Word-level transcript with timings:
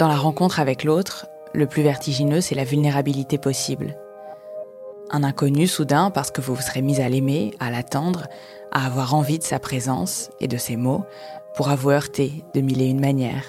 Dans 0.00 0.08
la 0.08 0.16
rencontre 0.16 0.60
avec 0.60 0.82
l'autre, 0.82 1.26
le 1.52 1.66
plus 1.66 1.82
vertigineux, 1.82 2.40
c'est 2.40 2.54
la 2.54 2.64
vulnérabilité 2.64 3.36
possible. 3.36 3.98
Un 5.10 5.22
inconnu 5.22 5.66
soudain 5.66 6.10
parce 6.10 6.30
que 6.30 6.40
vous 6.40 6.54
vous 6.54 6.62
serez 6.62 6.80
mis 6.80 7.02
à 7.02 7.08
l'aimer, 7.10 7.52
à 7.60 7.70
l'attendre, 7.70 8.26
à 8.72 8.86
avoir 8.86 9.14
envie 9.14 9.38
de 9.38 9.44
sa 9.44 9.58
présence 9.58 10.30
et 10.40 10.48
de 10.48 10.56
ses 10.56 10.76
mots, 10.76 11.04
pourra 11.54 11.76
vous 11.76 11.90
heurter 11.90 12.32
de 12.54 12.62
mille 12.62 12.80
et 12.80 12.86
une 12.86 12.98
manières. 12.98 13.44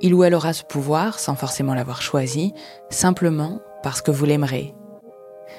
Il 0.00 0.14
ou 0.14 0.24
elle 0.24 0.34
aura 0.34 0.52
ce 0.52 0.64
pouvoir, 0.64 1.20
sans 1.20 1.36
forcément 1.36 1.74
l'avoir 1.74 2.02
choisi, 2.02 2.52
simplement 2.90 3.60
parce 3.84 4.02
que 4.02 4.10
vous 4.10 4.24
l'aimerez. 4.24 4.74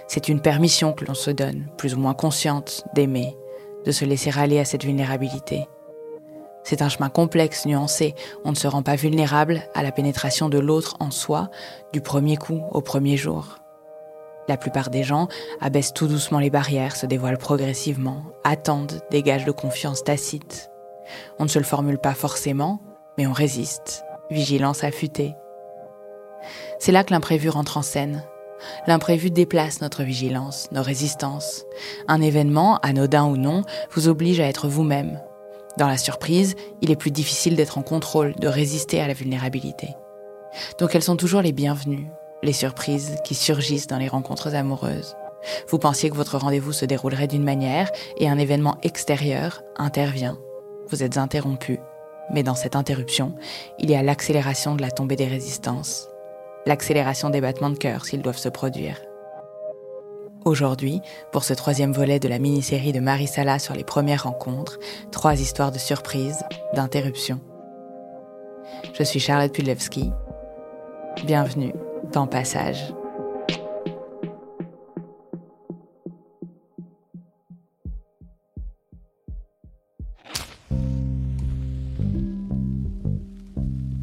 C'est 0.09 0.27
une 0.27 0.41
permission 0.41 0.91
que 0.91 1.05
l'on 1.05 1.13
se 1.13 1.31
donne, 1.31 1.69
plus 1.77 1.95
ou 1.95 1.99
moins 1.99 2.13
consciente, 2.13 2.83
d'aimer, 2.93 3.37
de 3.85 3.93
se 3.93 4.03
laisser 4.03 4.37
aller 4.37 4.59
à 4.59 4.65
cette 4.65 4.83
vulnérabilité. 4.83 5.65
C'est 6.69 6.81
un 6.81 6.89
chemin 6.89 7.07
complexe, 7.07 7.65
nuancé. 7.65 8.13
On 8.43 8.49
ne 8.49 8.55
se 8.57 8.67
rend 8.67 8.83
pas 8.83 8.97
vulnérable 8.97 9.61
à 9.73 9.83
la 9.83 9.93
pénétration 9.93 10.49
de 10.49 10.59
l'autre 10.59 10.97
en 10.99 11.11
soi 11.11 11.49
du 11.93 12.01
premier 12.01 12.35
coup 12.35 12.61
au 12.71 12.81
premier 12.81 13.15
jour. 13.15 13.59
La 14.49 14.57
plupart 14.57 14.89
des 14.89 15.03
gens 15.03 15.29
abaissent 15.61 15.93
tout 15.93 16.07
doucement 16.07 16.39
les 16.39 16.49
barrières, 16.49 16.97
se 16.97 17.05
dévoilent 17.05 17.37
progressivement, 17.37 18.21
attendent 18.43 19.01
des 19.11 19.23
gages 19.23 19.45
de 19.45 19.51
confiance 19.51 20.03
tacite. 20.03 20.69
On 21.39 21.45
ne 21.45 21.49
se 21.49 21.57
le 21.57 21.63
formule 21.63 21.99
pas 21.99 22.13
forcément, 22.13 22.81
mais 23.17 23.27
on 23.27 23.33
résiste, 23.33 24.03
vigilance 24.29 24.83
affûtée. 24.83 25.35
C'est 26.79 26.91
là 26.91 27.05
que 27.05 27.13
l'imprévu 27.13 27.47
rentre 27.47 27.77
en 27.77 27.81
scène. 27.81 28.25
L'imprévu 28.87 29.31
déplace 29.31 29.79
notre 29.79 30.03
vigilance, 30.03 30.67
nos 30.73 30.83
résistances. 30.83 31.63
Un 32.09 32.19
événement, 32.19 32.77
anodin 32.79 33.23
ou 33.23 33.37
non, 33.37 33.63
vous 33.91 34.09
oblige 34.09 34.41
à 34.41 34.49
être 34.49 34.67
vous-même, 34.67 35.21
dans 35.77 35.87
la 35.87 35.97
surprise, 35.97 36.55
il 36.81 36.91
est 36.91 36.95
plus 36.95 37.11
difficile 37.11 37.55
d'être 37.55 37.77
en 37.77 37.83
contrôle, 37.83 38.33
de 38.35 38.47
résister 38.47 38.99
à 38.99 39.07
la 39.07 39.13
vulnérabilité. 39.13 39.89
Donc 40.79 40.95
elles 40.95 41.03
sont 41.03 41.17
toujours 41.17 41.41
les 41.41 41.51
bienvenues, 41.51 42.07
les 42.41 42.53
surprises 42.53 43.17
qui 43.23 43.35
surgissent 43.35 43.87
dans 43.87 43.99
les 43.99 44.07
rencontres 44.07 44.55
amoureuses. 44.55 45.15
Vous 45.69 45.77
pensiez 45.77 46.09
que 46.09 46.15
votre 46.15 46.37
rendez-vous 46.37 46.73
se 46.73 46.85
déroulerait 46.85 47.27
d'une 47.27 47.43
manière 47.43 47.91
et 48.17 48.27
un 48.27 48.39
événement 48.39 48.77
extérieur 48.81 49.61
intervient. 49.77 50.37
Vous 50.89 51.03
êtes 51.03 51.17
interrompu. 51.17 51.79
Mais 52.33 52.43
dans 52.43 52.55
cette 52.55 52.75
interruption, 52.75 53.35
il 53.79 53.89
y 53.89 53.95
a 53.95 54.03
l'accélération 54.03 54.75
de 54.75 54.81
la 54.81 54.91
tombée 54.91 55.15
des 55.15 55.27
résistances, 55.27 56.09
l'accélération 56.65 57.29
des 57.29 57.39
battements 57.39 57.69
de 57.69 57.77
cœur 57.77 58.03
s'ils 58.03 58.21
doivent 58.21 58.37
se 58.37 58.49
produire. 58.49 58.99
Aujourd'hui, 60.47 61.01
pour 61.33 61.43
ce 61.43 61.53
troisième 61.53 61.91
volet 61.91 62.19
de 62.19 62.29
la 62.29 62.39
mini-série 62.39 62.93
de 62.93 63.01
Marie 63.01 63.27
Sala 63.27 63.59
sur 63.59 63.73
les 63.73 63.83
premières 63.83 64.23
rencontres, 64.23 64.79
trois 65.11 65.41
histoires 65.41 65.73
de 65.73 65.77
surprises, 65.77 66.41
d'interruptions. 66.73 67.41
Je 68.93 69.03
suis 69.03 69.19
Charlotte 69.19 69.51
Pudlewski. 69.51 70.09
Bienvenue 71.25 71.73
dans 72.13 72.27
Passage. 72.27 72.93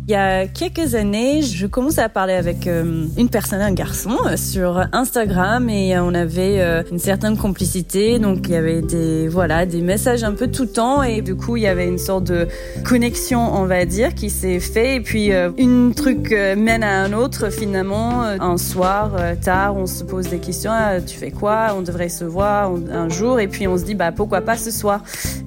Il 0.07 0.11
y 0.11 0.17
a 0.17 0.47
quelques 0.47 0.95
années, 0.97 1.41
je 1.41 1.67
commençais 1.67 2.03
à 2.03 2.11
parler 2.11 2.35
avec 2.35 2.67
euh, 2.67 3.07
une 3.17 3.31
personne, 3.31 3.63
un 3.63 3.73
garçon, 3.73 4.19
euh, 4.27 4.37
sur 4.37 4.87
Instagram 4.93 5.71
et 5.71 5.99
on 5.99 6.13
avait 6.13 6.61
euh, 6.61 6.83
une 6.93 6.99
certaine 6.99 7.39
complicité. 7.39 8.19
Donc 8.19 8.41
il 8.49 8.51
y 8.51 8.55
avait 8.55 8.83
des 8.83 9.29
voilà 9.29 9.65
des 9.65 9.81
messages 9.81 10.23
un 10.23 10.33
peu 10.33 10.49
tout 10.49 10.65
le 10.65 10.69
temps 10.69 11.03
et 11.03 11.23
du 11.23 11.35
coup 11.37 11.57
il 11.57 11.63
y 11.63 11.67
avait 11.67 11.89
une 11.89 11.97
sorte 11.97 12.25
de 12.25 12.47
connexion, 12.85 13.41
on 13.55 13.65
va 13.65 13.87
dire, 13.87 14.15
qui 14.15 14.29
s'est 14.29 14.61
fait. 14.61 14.97
Et 14.97 15.01
puis 15.01 15.31
une 15.57 15.95
truc 15.95 16.33
mène 16.33 16.83
à 16.83 17.03
un 17.03 17.15
autre. 17.15 17.49
Finalement, 17.51 18.25
un 18.25 18.59
soir 18.59 19.13
tard, 19.43 19.75
on 19.75 19.87
se 19.87 20.05
pose 20.05 20.29
des 20.29 20.39
questions. 20.39 20.71
Ah, 20.75 21.01
tu 21.01 21.17
fais 21.17 21.31
quoi? 21.31 21.75
On 21.79 21.81
devrait 21.81 22.11
se 22.11 22.25
voir 22.25 22.71
un 22.93 23.09
jour. 23.09 23.41
Et 23.41 23.49
puis 23.49 23.67
on 23.67 23.79
se 23.79 23.85
dit 23.85 23.95
bah 23.95 24.13
pourquoi 24.13 24.43
pas 24.43 24.59
ce 24.59 24.71
soir? 24.71 25.01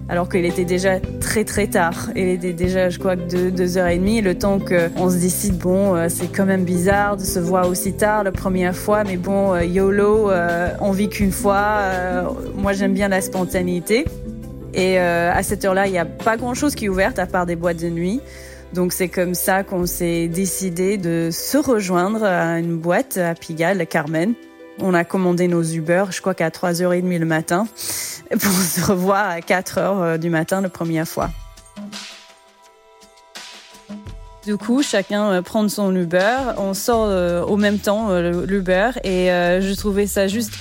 Alors 0.10 0.30
qu'il 0.30 0.46
était 0.46 0.66
déjà 0.66 1.00
très 1.22 1.44
très 1.44 1.68
tard. 1.68 2.10
Il 2.16 2.28
était 2.28 2.54
déjà 2.54 2.90
je 2.90 2.98
crois 3.00 3.16
deux, 3.16 3.78
heures 3.78 3.88
et 3.88 3.98
demie. 3.98 4.22
Le 4.22 4.38
temps 4.38 4.58
donc 4.58 4.74
on 4.98 5.10
se 5.12 5.18
décide 5.18 5.58
bon, 5.60 5.96
euh, 5.96 6.08
c'est 6.10 6.36
quand 6.36 6.48
même 6.48 6.64
bizarre 6.64 7.16
de 7.16 7.24
se 7.24 7.38
voir 7.38 7.68
aussi 7.68 7.94
tard 7.94 8.24
la 8.24 8.32
première 8.32 8.76
fois, 8.76 9.04
mais 9.04 9.16
bon, 9.16 9.54
euh, 9.54 9.64
YOLO, 9.64 10.32
euh, 10.32 10.70
on 10.82 10.90
vit 10.92 11.10
qu'une 11.10 11.32
fois. 11.32 11.82
moi, 12.56 12.74
j'aime 12.74 12.94
bien 12.94 13.08
la 13.08 13.22
spontanéité. 13.22 14.06
Et 14.74 15.00
à 15.00 15.42
cette 15.44 15.66
heure-là, 15.66 15.88
il 15.88 15.92
n'y 15.92 15.98
a 15.98 16.06
pas 16.06 16.38
grand-chose 16.38 16.76
qui 16.76 16.86
est 16.86 16.90
ouverte 16.90 17.20
à 17.20 17.26
part 17.26 17.46
des 17.46 17.56
boîtes 17.56 17.82
de 17.82 17.90
nuit. 17.90 18.22
Donc 18.74 18.94
c'est 18.94 19.10
comme 19.10 19.34
ça 19.34 19.64
qu'on 19.64 19.86
s'est 19.86 20.28
décidé 20.28 20.98
de 20.98 21.30
se 21.32 21.58
rejoindre 21.58 22.24
à 22.24 22.60
une 22.60 22.78
boîte 22.78 23.18
à 23.18 23.34
Pigalle, 23.34 23.86
Carmen. 23.88 24.34
On 24.80 24.94
a 24.94 25.04
commandé 25.04 25.48
nos 25.48 25.64
Uber, 25.64 26.06
je 26.12 26.22
crois 26.22 26.34
qu'à 26.34 26.50
3h30 26.50 27.18
le 27.18 27.26
matin, 27.26 27.68
pour 28.30 28.52
se 28.52 28.82
revoir 28.82 29.30
à 29.30 29.40
4h 29.40 30.18
du 30.18 30.30
matin 30.30 30.62
la 30.62 30.70
première 30.70 31.08
fois. 31.08 31.30
Du 34.48 34.56
coup, 34.56 34.82
chacun 34.82 35.30
euh, 35.30 35.42
prend 35.42 35.68
son 35.68 35.94
Uber, 35.94 36.38
on 36.58 36.74
sort 36.74 37.08
euh, 37.10 37.44
au 37.44 37.58
même 37.58 37.80
temps 37.80 38.12
euh, 38.12 38.46
l'Uber 38.46 38.92
et 39.04 39.28
je 39.28 39.76
trouvais 39.76 40.08
ça 40.08 40.30
juste 40.30 40.54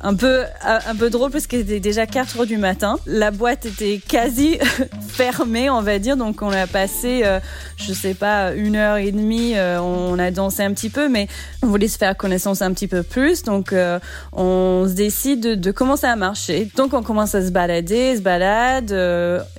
un 0.00 0.14
peu 0.14 0.44
un 0.62 0.94
peu 0.94 1.10
drôle 1.10 1.30
parce 1.30 1.46
qu'il 1.46 1.60
était 1.60 1.80
déjà 1.80 2.06
4 2.06 2.40
heures 2.40 2.46
du 2.46 2.58
matin. 2.58 2.96
La 3.06 3.30
boîte 3.30 3.66
était 3.66 3.98
quasi 4.06 4.58
fermée, 5.08 5.70
on 5.70 5.80
va 5.80 5.98
dire. 5.98 6.16
Donc 6.16 6.42
on 6.42 6.50
a 6.50 6.66
passé, 6.66 7.22
euh, 7.24 7.40
je 7.76 7.92
sais 7.92 8.14
pas, 8.14 8.52
une 8.52 8.76
heure 8.76 8.96
et 8.96 9.10
demie. 9.12 9.56
Euh, 9.56 9.80
on 9.80 10.18
a 10.18 10.30
dansé 10.30 10.62
un 10.62 10.72
petit 10.72 10.90
peu, 10.90 11.08
mais 11.08 11.28
on 11.62 11.68
voulait 11.68 11.88
se 11.88 11.98
faire 11.98 12.16
connaissance 12.16 12.62
un 12.62 12.72
petit 12.72 12.88
peu 12.88 13.02
plus. 13.02 13.42
Donc 13.42 13.72
euh, 13.72 13.98
on 14.32 14.84
se 14.86 14.92
décide 14.92 15.60
de, 15.60 15.70
commencer 15.70 16.06
à 16.06 16.16
marcher. 16.16 16.68
Donc 16.76 16.92
on 16.94 17.02
commence 17.02 17.34
à 17.34 17.44
se 17.44 17.50
balader, 17.50 18.16
se 18.16 18.22
balade 18.22 18.92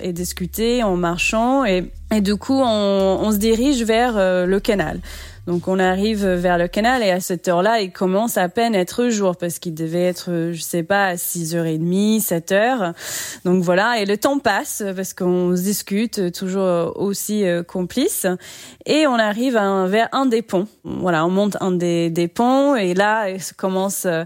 et 0.02 0.12
discuter 0.12 0.82
en 0.82 0.96
marchant. 0.96 1.64
Et, 1.64 1.90
du 2.20 2.36
coup, 2.36 2.58
on 2.58 3.30
se 3.30 3.36
dirige 3.36 3.82
vers 3.82 4.14
le 4.14 4.58
canal. 4.60 5.00
Donc 5.48 5.66
on 5.66 5.78
arrive 5.78 6.26
vers 6.26 6.58
le 6.58 6.68
canal 6.68 7.02
et 7.02 7.10
à 7.10 7.20
cette 7.20 7.48
heure-là, 7.48 7.80
il 7.80 7.90
commence 7.90 8.36
à 8.36 8.50
peine 8.50 8.74
être 8.74 9.08
jour 9.08 9.34
parce 9.34 9.58
qu'il 9.58 9.72
devait 9.72 10.04
être, 10.04 10.50
je 10.52 10.60
sais 10.60 10.82
pas, 10.82 11.06
à 11.06 11.14
6h30, 11.14 12.22
7h. 12.22 12.92
Donc 13.46 13.62
voilà, 13.62 13.98
et 13.98 14.04
le 14.04 14.18
temps 14.18 14.40
passe 14.40 14.82
parce 14.94 15.14
qu'on 15.14 15.56
se 15.56 15.62
discute 15.62 16.32
toujours 16.32 16.92
aussi 16.96 17.46
euh, 17.46 17.62
complice 17.62 18.26
et 18.84 19.06
on 19.06 19.14
arrive 19.14 19.54
vers 19.54 20.10
un 20.12 20.26
des 20.26 20.42
ponts. 20.42 20.68
Voilà, 20.84 21.24
on 21.24 21.30
monte 21.30 21.56
un 21.62 21.70
des, 21.70 22.10
des 22.10 22.28
ponts 22.28 22.76
et 22.76 22.92
là, 22.92 23.30
il 23.30 23.40
commence 23.56 24.04
euh, 24.04 24.24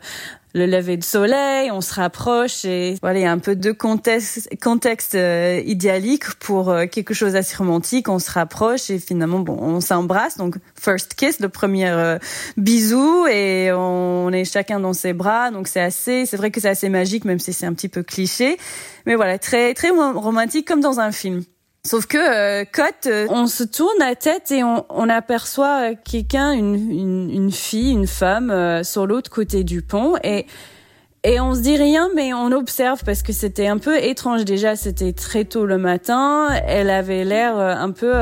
le 0.54 0.66
lever 0.66 0.96
de 0.96 1.04
soleil, 1.04 1.70
on 1.70 1.80
se 1.80 1.94
rapproche 1.94 2.64
et 2.64 2.96
voilà, 3.00 3.18
il 3.18 3.22
y 3.22 3.26
a 3.26 3.32
un 3.32 3.38
peu 3.38 3.56
de 3.56 3.72
contexte, 3.72 4.48
contexte 4.60 5.14
euh, 5.14 5.62
idyllique 5.64 6.34
pour 6.34 6.68
euh, 6.68 6.86
quelque 6.86 7.14
chose 7.14 7.32
d'assez 7.32 7.56
romantique. 7.56 8.08
On 8.08 8.18
se 8.18 8.30
rapproche 8.30 8.90
et 8.90 8.98
finalement, 8.98 9.40
bon, 9.40 9.56
on 9.58 9.80
s'embrasse. 9.80 10.36
Donc, 10.36 10.56
first 10.78 11.14
kiss, 11.14 11.40
le 11.40 11.48
premier 11.48 11.88
euh, 11.88 12.18
bisou 12.56 13.26
et 13.26 13.70
on 13.72 14.30
est 14.30 14.44
chacun 14.44 14.80
dans 14.80 14.92
ses 14.92 15.14
bras. 15.14 15.50
Donc, 15.50 15.68
c'est 15.68 15.80
assez, 15.80 16.26
c'est 16.26 16.36
vrai 16.36 16.50
que 16.50 16.60
c'est 16.60 16.68
assez 16.68 16.90
magique, 16.90 17.24
même 17.24 17.38
si 17.38 17.52
c'est 17.52 17.66
un 17.66 17.72
petit 17.72 17.88
peu 17.88 18.02
cliché. 18.02 18.58
Mais 19.06 19.14
voilà, 19.14 19.38
très, 19.38 19.72
très 19.72 19.90
romantique 19.90 20.68
comme 20.68 20.80
dans 20.80 21.00
un 21.00 21.12
film. 21.12 21.42
Sauf 21.84 22.06
que 22.06 22.16
euh, 22.16 22.64
Cote, 22.64 23.06
euh, 23.06 23.26
on 23.28 23.48
se 23.48 23.64
tourne 23.64 23.98
la 23.98 24.14
tête 24.14 24.52
et 24.52 24.62
on, 24.62 24.86
on 24.88 25.08
aperçoit 25.08 25.90
euh, 25.90 25.94
quelqu'un, 26.04 26.52
une, 26.52 26.76
une, 26.76 27.28
une, 27.28 27.50
fille, 27.50 27.90
une 27.90 28.06
femme 28.06 28.52
euh, 28.52 28.84
sur 28.84 29.04
l'autre 29.04 29.30
côté 29.30 29.64
du 29.64 29.82
pont 29.82 30.14
et 30.22 30.46
et 31.24 31.38
on 31.38 31.54
se 31.54 31.60
dit 31.60 31.76
rien, 31.76 32.08
mais 32.16 32.34
on 32.34 32.50
observe 32.50 33.04
parce 33.04 33.22
que 33.22 33.32
c'était 33.32 33.68
un 33.68 33.78
peu 33.78 33.96
étrange. 33.96 34.44
Déjà, 34.44 34.74
c'était 34.74 35.12
très 35.12 35.44
tôt 35.44 35.66
le 35.66 35.78
matin. 35.78 36.48
Elle 36.66 36.90
avait 36.90 37.22
l'air 37.22 37.56
un 37.56 37.92
peu 37.92 38.12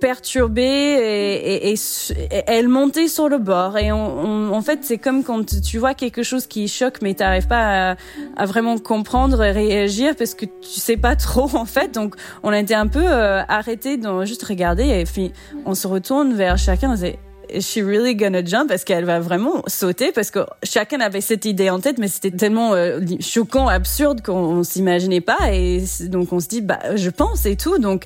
perturbée 0.00 0.62
et, 0.62 1.70
et, 1.70 1.74
et, 1.74 2.42
elle 2.46 2.68
montait 2.68 3.08
sur 3.08 3.28
le 3.28 3.38
bord 3.38 3.76
et 3.78 3.92
on, 3.92 4.52
en 4.52 4.62
fait 4.62 4.80
c'est 4.82 4.98
comme 4.98 5.22
quand 5.22 5.60
tu 5.60 5.78
vois 5.78 5.94
quelque 5.94 6.22
chose 6.22 6.46
qui 6.46 6.68
choque 6.68 7.00
mais 7.02 7.14
t'arrives 7.14 7.46
pas 7.46 7.92
à, 7.92 7.96
à, 8.36 8.46
vraiment 8.46 8.78
comprendre 8.78 9.42
et 9.42 9.52
réagir 9.52 10.16
parce 10.16 10.34
que 10.34 10.44
tu 10.44 10.80
sais 10.80 10.96
pas 10.96 11.16
trop 11.16 11.50
en 11.54 11.64
fait 11.64 11.94
donc 11.94 12.16
on 12.42 12.50
a 12.50 12.58
été 12.58 12.74
un 12.74 12.86
peu 12.86 13.04
euh, 13.04 13.42
arrêté 13.48 13.96
de 13.96 14.24
juste 14.24 14.42
regarder 14.42 14.86
et 14.86 15.04
puis 15.04 15.32
on 15.64 15.74
se 15.74 15.86
retourne 15.86 16.34
vers 16.34 16.58
chacun 16.58 16.96
et 16.96 17.18
Is 17.50 17.62
she 17.62 17.78
really 17.78 18.14
gonna 18.14 18.44
jump? 18.44 18.68
Parce 18.68 18.84
qu'elle 18.84 19.06
va 19.06 19.20
vraiment 19.20 19.62
sauter 19.68 20.12
parce 20.12 20.30
que 20.30 20.40
chacun 20.62 21.00
avait 21.00 21.22
cette 21.22 21.46
idée 21.46 21.70
en 21.70 21.80
tête, 21.80 21.96
mais 21.98 22.08
c'était 22.08 22.30
tellement 22.30 22.74
euh, 22.74 23.00
choquant, 23.20 23.68
absurde 23.68 24.20
qu'on 24.20 24.62
s'imaginait 24.62 25.22
pas. 25.22 25.38
Et 25.52 25.82
donc 26.02 26.32
on 26.32 26.40
se 26.40 26.48
dit, 26.48 26.60
bah, 26.60 26.78
je 26.94 27.08
pense 27.08 27.46
et 27.46 27.56
tout. 27.56 27.78
Donc 27.78 28.04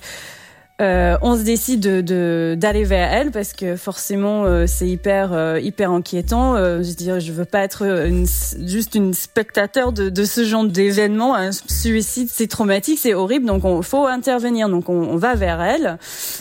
euh, 0.80 1.16
on 1.22 1.36
se 1.36 1.42
décide 1.42 1.80
de 1.80 2.56
d'aller 2.58 2.84
vers 2.84 3.12
elle 3.12 3.30
parce 3.30 3.52
que 3.52 3.76
forcément 3.76 4.44
euh, 4.44 4.64
c'est 4.66 4.88
hyper 4.88 5.32
euh, 5.32 5.60
hyper 5.60 5.90
inquiétant. 5.90 6.56
je 6.56 6.88
veux 6.88 6.94
dire, 6.94 7.20
je 7.20 7.30
veux 7.32 7.44
pas 7.44 7.60
être 7.60 7.82
une, 7.82 8.26
juste 8.66 8.94
une 8.94 9.14
spectateur 9.14 9.92
de, 9.92 10.08
de 10.08 10.24
ce 10.24 10.44
genre 10.44 10.64
d'événement. 10.64 11.34
Un 11.34 11.52
suicide, 11.52 12.28
c'est 12.30 12.48
traumatique, 12.48 12.98
c'est 12.98 13.14
horrible, 13.14 13.46
donc 13.46 13.64
on 13.64 13.82
faut 13.82 14.06
intervenir. 14.06 14.68
Donc 14.68 14.88
on, 14.88 14.94
on 14.94 15.16
va 15.16 15.34
vers 15.34 15.60
elle. 15.60 15.98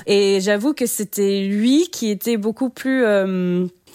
Et 0.07 0.39
j'avoue 0.41 0.73
que 0.73 0.85
c'était 0.85 1.41
lui 1.41 1.89
qui 1.91 2.09
était 2.09 2.37
beaucoup 2.37 2.69
plus 2.69 3.05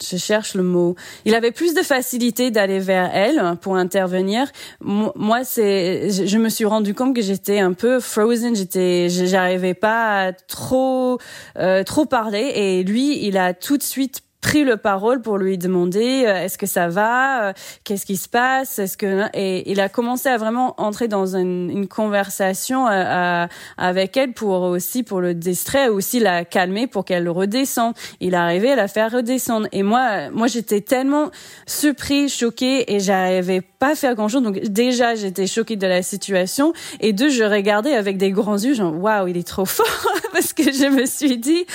je 0.02 0.16
cherche 0.16 0.54
le 0.54 0.62
mot. 0.62 0.94
Il 1.24 1.34
avait 1.34 1.52
plus 1.52 1.74
de 1.74 1.82
facilité 1.82 2.50
d'aller 2.50 2.78
vers 2.78 3.10
elle 3.12 3.56
pour 3.60 3.76
intervenir. 3.76 4.50
Moi, 4.80 5.44
c'est, 5.44 6.10
je 6.10 6.38
me 6.38 6.48
suis 6.48 6.64
rendu 6.64 6.94
compte 6.94 7.14
que 7.14 7.22
j'étais 7.22 7.58
un 7.58 7.72
peu 7.72 8.00
frozen. 8.00 8.54
J'étais, 8.54 9.08
j'arrivais 9.08 9.74
pas 9.74 10.26
à 10.26 10.32
trop, 10.32 11.18
euh, 11.58 11.82
trop 11.84 12.06
parler. 12.06 12.52
Et 12.54 12.84
lui, 12.84 13.26
il 13.26 13.36
a 13.38 13.54
tout 13.54 13.76
de 13.76 13.82
suite 13.82 14.22
pris 14.46 14.62
le 14.62 14.76
parole 14.76 15.22
pour 15.22 15.38
lui 15.38 15.58
demander 15.58 16.22
euh, 16.24 16.44
est-ce 16.44 16.56
que 16.56 16.66
ça 16.66 16.86
va, 16.86 17.48
euh, 17.48 17.52
qu'est-ce 17.82 18.06
qui 18.06 18.16
se 18.16 18.28
passe, 18.28 18.78
est-ce 18.78 18.96
que 18.96 19.24
et 19.34 19.68
il 19.68 19.80
a 19.80 19.88
commencé 19.88 20.28
à 20.28 20.36
vraiment 20.36 20.80
entrer 20.80 21.08
dans 21.08 21.34
une, 21.34 21.88
conversation 21.88 22.86
euh, 22.86 23.46
avec 23.76 24.16
elle 24.16 24.34
pour 24.34 24.62
aussi 24.62 25.02
pour 25.02 25.20
le 25.20 25.34
distraire, 25.34 25.92
aussi 25.92 26.20
la 26.20 26.44
calmer 26.44 26.86
pour 26.86 27.04
qu'elle 27.04 27.28
redescende. 27.28 27.94
Il 28.20 28.36
arrivé 28.36 28.70
à 28.70 28.76
la 28.76 28.86
faire 28.86 29.10
redescendre 29.10 29.66
et 29.72 29.82
moi 29.82 30.30
moi 30.30 30.46
j'étais 30.46 30.80
tellement 30.80 31.30
surpris, 31.66 32.28
choquée 32.28 32.94
et 32.94 33.00
j'arrivais 33.00 33.62
pas 33.62 33.92
à 33.92 33.94
faire 33.96 34.14
grand 34.14 34.28
chose. 34.28 34.44
Donc 34.44 34.60
déjà 34.60 35.16
j'étais 35.16 35.48
choquée 35.48 35.76
de 35.76 35.88
la 35.88 36.02
situation 36.02 36.72
et 37.00 37.12
deux 37.12 37.30
je 37.30 37.42
regardais 37.42 37.94
avec 37.94 38.16
des 38.16 38.30
grands 38.30 38.58
yeux 38.58 38.74
genre 38.74 38.96
waouh 38.96 39.26
il 39.26 39.36
est 39.36 39.46
trop 39.46 39.64
fort 39.78 40.12
parce 40.32 40.52
que 40.52 40.64
je 40.64 40.88
me 40.88 41.04
suis 41.04 41.36
dit 41.36 41.66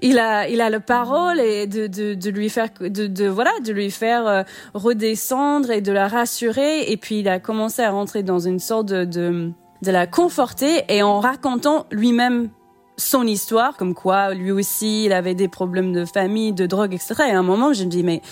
il 0.00 0.18
a 0.18 0.48
il 0.48 0.60
a 0.60 0.70
le 0.70 0.80
parole 0.80 1.40
et 1.40 1.66
de, 1.66 1.86
de, 1.86 2.30
lui 2.30 2.48
faire 2.48 2.68
de 2.80 3.28
voilà 3.28 3.52
de 3.64 3.72
lui 3.72 3.90
faire 3.90 4.26
euh, 4.26 4.42
redescendre 4.74 5.70
et 5.70 5.80
de 5.80 5.92
la 5.92 6.08
rassurer 6.08 6.90
et 6.90 6.96
puis 6.96 7.20
il 7.20 7.28
a 7.28 7.40
commencé 7.40 7.82
à 7.82 7.90
rentrer 7.90 8.22
dans 8.22 8.38
une 8.38 8.58
sorte 8.58 8.86
de 8.86 9.04
de, 9.04 9.50
de 9.82 9.90
la 9.90 10.06
conforter 10.06 10.84
et 10.88 11.02
en 11.02 11.20
racontant 11.20 11.86
lui-même 11.90 12.50
son 12.98 13.26
histoire, 13.26 13.76
comme 13.76 13.94
quoi 13.94 14.34
lui 14.34 14.50
aussi 14.50 15.04
il 15.04 15.12
avait 15.12 15.34
des 15.34 15.48
problèmes 15.48 15.92
de 15.92 16.04
famille, 16.04 16.52
de 16.52 16.66
drogue, 16.66 16.94
etc. 16.94 17.14
Et 17.28 17.32
à 17.32 17.38
un 17.38 17.42
moment, 17.42 17.72
je 17.72 17.84
me 17.84 17.90
dis 17.90 18.02
mais 18.02 18.22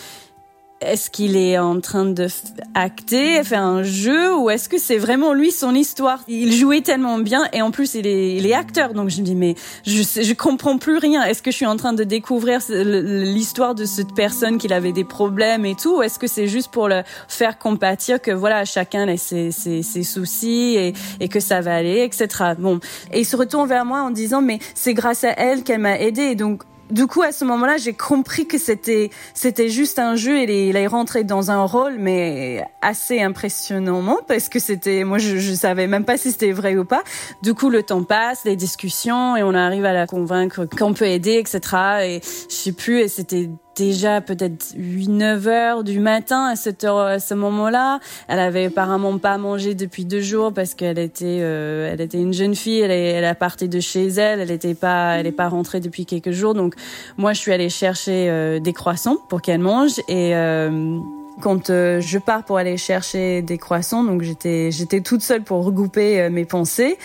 est-ce 0.85 1.11
qu'il 1.11 1.37
est 1.37 1.59
en 1.59 1.81
train 1.81 2.05
de 2.05 2.27
acter, 2.75 3.43
faire 3.45 3.63
un 3.63 3.83
jeu, 3.83 4.35
ou 4.37 4.51
est-ce 4.51 4.69
que 4.69 4.79
c'est 4.79 4.99
vraiment 4.99 5.33
lui 5.33 5.51
son 5.51 5.75
histoire? 5.75 6.23
Il 6.29 6.53
jouait 6.53 6.81
tellement 6.81 7.19
bien, 7.19 7.49
et 7.53 7.63
en 7.63 7.71
plus 7.71 7.95
il 7.95 8.07
est, 8.07 8.37
il 8.37 8.47
est 8.47 8.55
acteur, 8.55 8.95
donc 8.95 9.11
je 9.11 9.21
me 9.21 9.25
dis 9.25 9.35
mais 9.35 9.55
je, 9.87 10.03
je 10.03 10.35
comprends 10.35 10.79
plus 10.79 10.99
rien. 10.99 11.25
Est-ce 11.25 11.43
que 11.43 11.51
je 11.51 11.57
suis 11.57 11.67
en 11.67 11.77
train 11.77 11.93
de 11.93 12.05
découvrir 12.05 12.61
l'histoire 12.69 13.75
de 13.75 13.85
cette 13.85 14.15
personne 14.15 14.59
qu'il 14.59 14.73
avait 14.73 14.93
des 14.93 15.05
problèmes 15.05 15.65
et 15.65 15.75
tout, 15.75 15.99
ou 15.99 16.03
est-ce 16.03 16.19
que 16.19 16.27
c'est 16.27 16.49
juste 16.49 16.71
pour 16.71 16.89
le 16.89 17.03
faire 17.29 17.59
compatir 17.59 18.21
que 18.21 18.31
voilà 18.31 18.65
chacun 18.65 19.09
a 19.09 19.17
ses, 19.17 19.51
ses, 19.51 19.83
ses 19.83 20.03
soucis 20.03 20.77
et, 20.77 20.93
et, 21.21 21.29
que 21.29 21.41
ça 21.41 21.61
va 21.61 21.75
aller, 21.75 22.03
etc. 22.05 22.53
Bon, 22.59 22.81
et 23.13 23.21
il 23.21 23.25
se 23.25 23.37
retourne 23.37 23.69
vers 23.69 23.85
moi 23.85 24.03
en 24.03 24.11
disant 24.11 24.43
mais 24.43 24.59
c'est 24.75 24.95
grâce 24.95 25.25
à 25.25 25.31
elle 25.31 25.63
qu'elle 25.63 25.81
m'a 25.81 25.99
aidé, 25.99 26.35
donc 26.35 26.63
du 26.91 27.07
coup, 27.07 27.23
à 27.23 27.33
ce 27.33 27.45
moment-là, 27.45 27.77
j'ai 27.77 27.95
compris 27.95 28.47
que 28.47 28.59
c'était 28.59 29.11
c'était 29.33 29.69
juste 29.69 29.99
un 29.99 30.17
jeu 30.17 30.39
et 30.39 30.69
il 30.69 30.77
est 30.77 30.87
rentré 30.87 31.25
dans 31.25 31.51
un 31.51 31.65
rôle, 31.65 31.97
mais 31.99 32.65
assez 32.83 33.21
impressionnant 33.21 34.19
parce 34.29 34.49
que 34.49 34.59
c'était 34.59 35.05
moi 35.05 35.19
je, 35.19 35.39
je 35.39 35.53
savais 35.55 35.87
même 35.87 36.05
pas 36.05 36.17
si 36.17 36.31
c'était 36.33 36.53
vrai 36.53 36.77
ou 36.77 36.85
pas. 36.85 37.03
Du 37.43 37.55
coup, 37.55 37.71
le 37.71 37.83
temps 37.83 38.05
passe, 38.05 38.45
les 38.45 38.57
discussions 38.57 39.37
et 39.37 39.43
on 39.43 39.55
arrive 39.55 39.85
à 39.85 39.93
la 39.93 40.07
convaincre 40.07 40.67
qu'on 40.67 40.95
peut 40.95 41.07
aider, 41.07 41.35
etc. 41.35 41.61
Et 42.03 42.21
je 42.23 42.55
sais 42.55 42.73
plus, 42.73 43.01
et 43.01 43.09
c'était 43.09 43.49
déjà 43.77 44.21
peut-être 44.21 44.75
8-9 44.77 45.49
heures 45.49 45.85
du 45.85 46.01
matin 46.01 46.47
à, 46.47 46.57
cette 46.57 46.85
heure, 46.85 46.99
à 46.99 47.19
ce 47.19 47.35
moment-là. 47.35 48.01
Elle 48.29 48.39
avait 48.39 48.67
apparemment 48.67 49.19
pas 49.19 49.39
mangé 49.39 49.75
depuis 49.75 50.05
deux 50.05 50.21
jours 50.21 50.53
parce 50.53 50.75
qu'elle 50.75 50.99
était, 50.99 51.39
euh, 51.41 51.91
elle 51.93 52.01
était 52.01 52.21
une 52.21 52.33
jeune 52.33 52.55
fille. 52.55 52.81
Elle, 52.81 52.91
elle 52.91 53.25
a 53.25 53.35
parti 53.35 53.69
de 53.69 53.81
chez 53.81 54.07
elle. 54.07 54.41
Elle 54.41 54.51
était 54.51 54.75
pas, 54.75 55.17
elle 55.17 55.27
est 55.27 55.33
pas 55.33 55.49
rentrée 55.49 55.81
depuis 55.81 56.07
quelques 56.07 56.31
jours. 56.31 56.55
Donc 56.55 56.75
moi, 57.17 57.33
je 57.33 57.41
suis 57.41 57.53
allée 57.53 57.69
chercher 57.69 58.29
euh, 58.29 58.61
des 58.61 58.73
croissants 58.73 59.17
pour 59.29 59.43
qu'elle 59.43 59.61
mange 59.61 59.99
et 60.09 60.35
euh, 60.35 60.99
quand 61.43 61.67
je 61.69 62.19
pars 62.19 62.45
pour 62.45 62.59
aller 62.59 62.77
chercher 62.77 63.43
des 63.43 63.59
croissants, 63.59 64.05
donc 64.05 64.23
j'étais 64.23 64.71
j'étais 64.71 65.01
toute 65.01 65.21
seule 65.21 65.43
pour 65.43 65.65
regrouper 65.65 66.29
mes 66.31 66.45
pensées. 66.45 66.97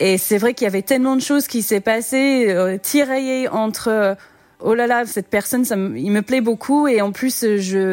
Et 0.00 0.18
c'est 0.18 0.38
vrai 0.38 0.54
qu'il 0.54 0.64
y 0.64 0.68
avait 0.68 0.82
tellement 0.82 1.14
de 1.14 1.20
choses 1.20 1.46
qui 1.46 1.62
s'est 1.62 1.80
passées, 1.80 2.78
tiraillées 2.82 3.48
entre 3.48 4.16
oh 4.64 4.74
là 4.74 4.86
là, 4.86 5.04
cette 5.06 5.28
personne, 5.28 5.64
ça 5.64 5.76
il 5.76 6.10
me 6.10 6.22
plaît 6.22 6.40
beaucoup 6.40 6.88
et 6.88 7.00
en 7.00 7.12
plus, 7.12 7.44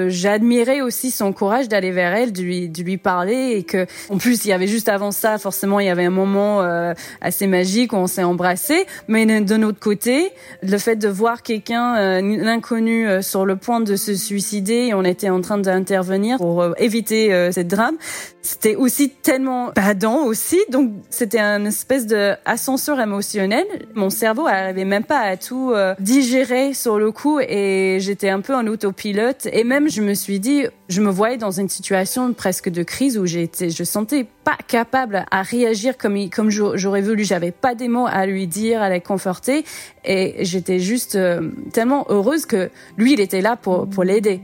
j'admirais 0.07 0.81
aussi 0.81 1.11
son 1.11 1.33
courage 1.33 1.67
d'aller 1.67 1.91
vers 1.91 2.13
elle, 2.15 2.31
de 2.31 2.41
lui 2.41 2.69
de 2.69 2.81
lui 2.81 2.97
parler 2.97 3.53
et 3.57 3.63
que 3.63 3.85
en 4.09 4.17
plus, 4.17 4.45
il 4.45 4.49
y 4.49 4.53
avait 4.53 4.67
juste 4.67 4.89
avant 4.89 5.11
ça, 5.11 5.37
forcément, 5.37 5.79
il 5.79 5.87
y 5.87 5.89
avait 5.89 6.05
un 6.05 6.09
moment 6.09 6.61
euh, 6.61 6.93
assez 7.19 7.47
magique 7.47 7.93
où 7.93 7.97
on 7.97 8.07
s'est 8.07 8.23
embrassé, 8.23 8.85
mais 9.07 9.25
de 9.25 9.61
autre 9.65 9.79
côté, 9.79 10.31
le 10.63 10.77
fait 10.77 10.95
de 10.95 11.07
voir 11.07 11.43
quelqu'un 11.43 11.95
euh, 11.97 12.21
l'inconnu 12.21 13.07
euh, 13.07 13.21
sur 13.21 13.45
le 13.45 13.57
point 13.57 13.81
de 13.81 13.95
se 13.95 14.15
suicider, 14.15 14.87
et 14.87 14.93
on 14.93 15.03
était 15.03 15.29
en 15.29 15.41
train 15.41 15.57
d'intervenir 15.57 16.37
pour 16.37 16.65
éviter 16.77 17.51
cette 17.51 17.67
drame, 17.67 17.97
c'était 18.41 18.75
aussi 18.75 19.09
tellement 19.09 19.71
badant 19.75 20.25
aussi, 20.25 20.59
donc 20.69 20.91
c'était 21.09 21.39
un 21.39 21.65
espèce 21.65 22.07
de 22.07 22.33
ascenseur 22.45 22.99
émotionnel. 22.99 23.65
Mon 23.93 24.09
cerveau 24.09 24.45
n'arrivait 24.45 24.85
même 24.85 25.03
pas 25.03 25.19
à 25.19 25.37
tout 25.37 25.73
digérer 25.99 26.60
sur 26.73 26.97
le 26.99 27.11
coup 27.11 27.39
et 27.39 27.97
j'étais 27.99 28.29
un 28.29 28.41
peu 28.41 28.55
en 28.55 28.65
autopilote. 28.67 29.47
Et 29.51 29.63
même, 29.63 29.89
je 29.89 30.01
me 30.01 30.13
suis 30.13 30.39
dit, 30.39 30.65
je 30.89 31.01
me 31.01 31.09
voyais 31.09 31.37
dans 31.37 31.51
une 31.51 31.69
situation 31.69 32.33
presque 32.33 32.69
de 32.69 32.83
crise 32.83 33.17
où 33.17 33.25
j'étais, 33.25 33.69
je 33.69 33.83
sentais 33.83 34.25
pas 34.43 34.57
capable 34.67 35.25
à 35.31 35.41
réagir 35.41 35.97
comme, 35.97 36.29
comme 36.29 36.49
j'aurais 36.49 37.01
voulu. 37.01 37.23
J'avais 37.23 37.51
pas 37.51 37.75
des 37.75 37.87
mots 37.87 38.07
à 38.07 38.25
lui 38.25 38.47
dire, 38.47 38.81
à 38.81 38.89
la 38.89 38.99
conforter. 38.99 39.65
Et 40.05 40.45
j'étais 40.45 40.79
juste 40.79 41.15
euh, 41.15 41.49
tellement 41.73 42.05
heureuse 42.09 42.45
que 42.45 42.69
lui, 42.97 43.13
il 43.13 43.19
était 43.19 43.41
là 43.41 43.55
pour, 43.55 43.87
pour 43.89 44.03
l'aider. 44.03 44.41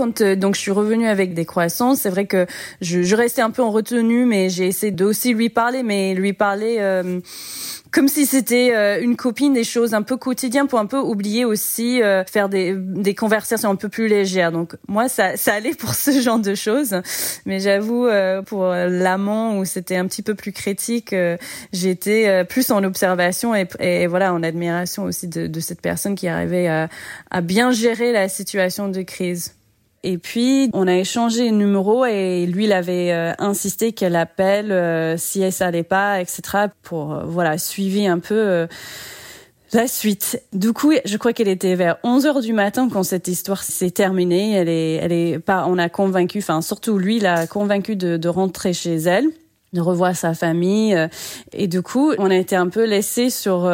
Quand 0.00 0.22
euh, 0.22 0.34
donc 0.34 0.54
je 0.54 0.60
suis 0.62 0.70
revenue 0.70 1.06
avec 1.06 1.34
des 1.34 1.44
croissants, 1.44 1.94
c'est 1.94 2.08
vrai 2.08 2.24
que 2.24 2.46
je, 2.80 3.02
je, 3.02 3.14
restais 3.14 3.42
un 3.42 3.50
peu 3.50 3.62
en 3.62 3.70
retenue, 3.70 4.24
mais 4.24 4.48
j'ai 4.48 4.66
essayé 4.66 4.90
d'aussi 4.90 5.34
lui 5.34 5.50
parler, 5.50 5.82
mais 5.82 6.14
lui 6.14 6.32
parler 6.32 6.76
euh, 6.78 7.20
comme 7.90 8.08
si 8.08 8.24
c'était 8.24 8.72
euh, 8.74 9.02
une 9.02 9.14
copine, 9.14 9.52
des 9.52 9.62
choses 9.62 9.92
un 9.92 10.00
peu 10.00 10.16
quotidiennes 10.16 10.68
pour 10.68 10.78
un 10.78 10.86
peu 10.86 10.96
oublier 10.96 11.44
aussi 11.44 12.00
faire 12.26 12.48
des, 12.48 12.74
des 12.74 13.14
conversations 13.14 13.68
un 13.68 13.76
peu 13.76 13.90
plus 13.90 14.08
légères. 14.08 14.52
Donc 14.52 14.74
moi 14.88 15.10
ça 15.10 15.36
ça 15.36 15.52
allait 15.52 15.74
pour 15.74 15.94
ce 15.94 16.18
genre 16.22 16.38
de 16.38 16.54
choses, 16.54 17.02
mais 17.44 17.60
j'avoue 17.60 18.08
pour 18.46 18.68
l'amant 18.68 19.58
où 19.58 19.66
c'était 19.66 19.96
un 19.96 20.06
petit 20.06 20.22
peu 20.22 20.34
plus 20.34 20.52
critique, 20.52 21.14
j'étais 21.74 22.46
plus 22.46 22.70
en 22.70 22.82
observation 22.84 23.54
et, 23.54 23.68
et, 23.80 24.06
voilà 24.06 24.32
en 24.32 24.42
admiration 24.42 25.04
aussi 25.04 25.28
de, 25.28 25.46
de 25.46 25.60
cette 25.60 25.82
personne 25.82 26.14
qui 26.14 26.26
arrivait 26.26 26.68
à, 26.68 26.88
à 27.30 27.42
bien 27.42 27.70
gérer 27.70 28.12
la 28.12 28.30
situation 28.30 28.88
de 28.88 29.02
crise. 29.02 29.59
Et 30.02 30.16
puis, 30.16 30.70
on 30.72 30.86
a 30.86 30.94
échangé 30.96 31.50
le 31.50 31.56
numéro 31.56 32.06
et 32.06 32.46
lui, 32.46 32.64
il 32.64 32.72
avait 32.72 33.12
euh, 33.12 33.32
insisté 33.38 33.92
qu'elle 33.92 34.16
appelle 34.16 34.72
euh, 34.72 35.18
si 35.18 35.42
elle 35.42 35.52
savait 35.52 35.82
pas, 35.82 36.20
etc. 36.22 36.68
pour, 36.82 37.12
euh, 37.12 37.24
voilà, 37.26 37.58
suivi 37.58 38.06
un 38.06 38.18
peu 38.18 38.66
la 39.72 39.86
suite. 39.86 40.42
Du 40.54 40.72
coup, 40.72 40.92
je 41.04 41.16
crois 41.18 41.34
qu'elle 41.34 41.48
était 41.48 41.74
vers 41.74 41.98
11 42.02 42.26
heures 42.26 42.40
du 42.40 42.54
matin 42.54 42.88
quand 42.90 43.02
cette 43.02 43.28
histoire 43.28 43.62
s'est 43.62 43.90
terminée. 43.90 44.52
Elle 44.52 44.70
est, 44.70 44.94
elle 44.94 45.12
est 45.12 45.38
pas, 45.38 45.66
on 45.68 45.76
a 45.76 45.90
convaincu, 45.90 46.38
enfin, 46.38 46.62
surtout 46.62 46.96
lui, 46.96 47.18
il 47.18 47.26
a 47.26 47.46
convaincu 47.46 47.94
de, 47.94 48.16
de 48.16 48.28
rentrer 48.28 48.72
chez 48.72 48.96
elle 48.96 49.26
de 49.72 49.80
revoir 49.80 50.16
sa 50.16 50.34
famille 50.34 50.98
et 51.52 51.68
du 51.68 51.80
coup 51.80 52.12
on 52.18 52.28
a 52.28 52.34
été 52.34 52.56
un 52.56 52.68
peu 52.68 52.84
laissé 52.84 53.30
sur 53.30 53.72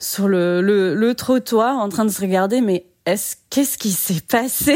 sur 0.00 0.26
le, 0.26 0.60
le, 0.60 0.96
le 0.96 1.14
trottoir 1.14 1.78
en 1.78 1.88
train 1.88 2.04
de 2.04 2.10
se 2.10 2.20
regarder 2.20 2.60
mais 2.60 2.84
est-ce 3.06 3.36
qu'est-ce 3.50 3.78
qui 3.78 3.92
s'est 3.92 4.20
passé? 4.20 4.74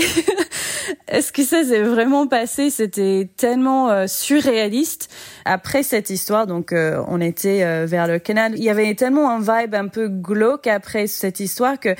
Est-ce 1.09 1.33
que 1.33 1.43
ça 1.43 1.65
s'est 1.65 1.83
vraiment 1.83 2.29
passé? 2.29 2.71
C'était 2.71 3.29
tellement 3.37 3.91
euh, 3.91 4.07
surréaliste. 4.07 5.13
Après 5.45 5.83
cette 5.83 6.11
histoire, 6.11 6.47
donc 6.47 6.73
euh, 6.73 7.03
on 7.09 7.21
était 7.21 7.65
euh, 7.65 7.87
vers 7.87 8.07
le 8.07 8.21
canal. 8.21 8.53
Il 8.57 8.63
y 8.63 8.71
avait 8.71 8.95
tellement 8.95 9.31
un 9.31 9.41
vibe 9.41 9.75
un 9.75 9.89
peu 9.89 10.09
glauque 10.09 10.69
après 10.69 11.09
cette 11.09 11.41
histoire 11.41 11.81
que 11.81 11.97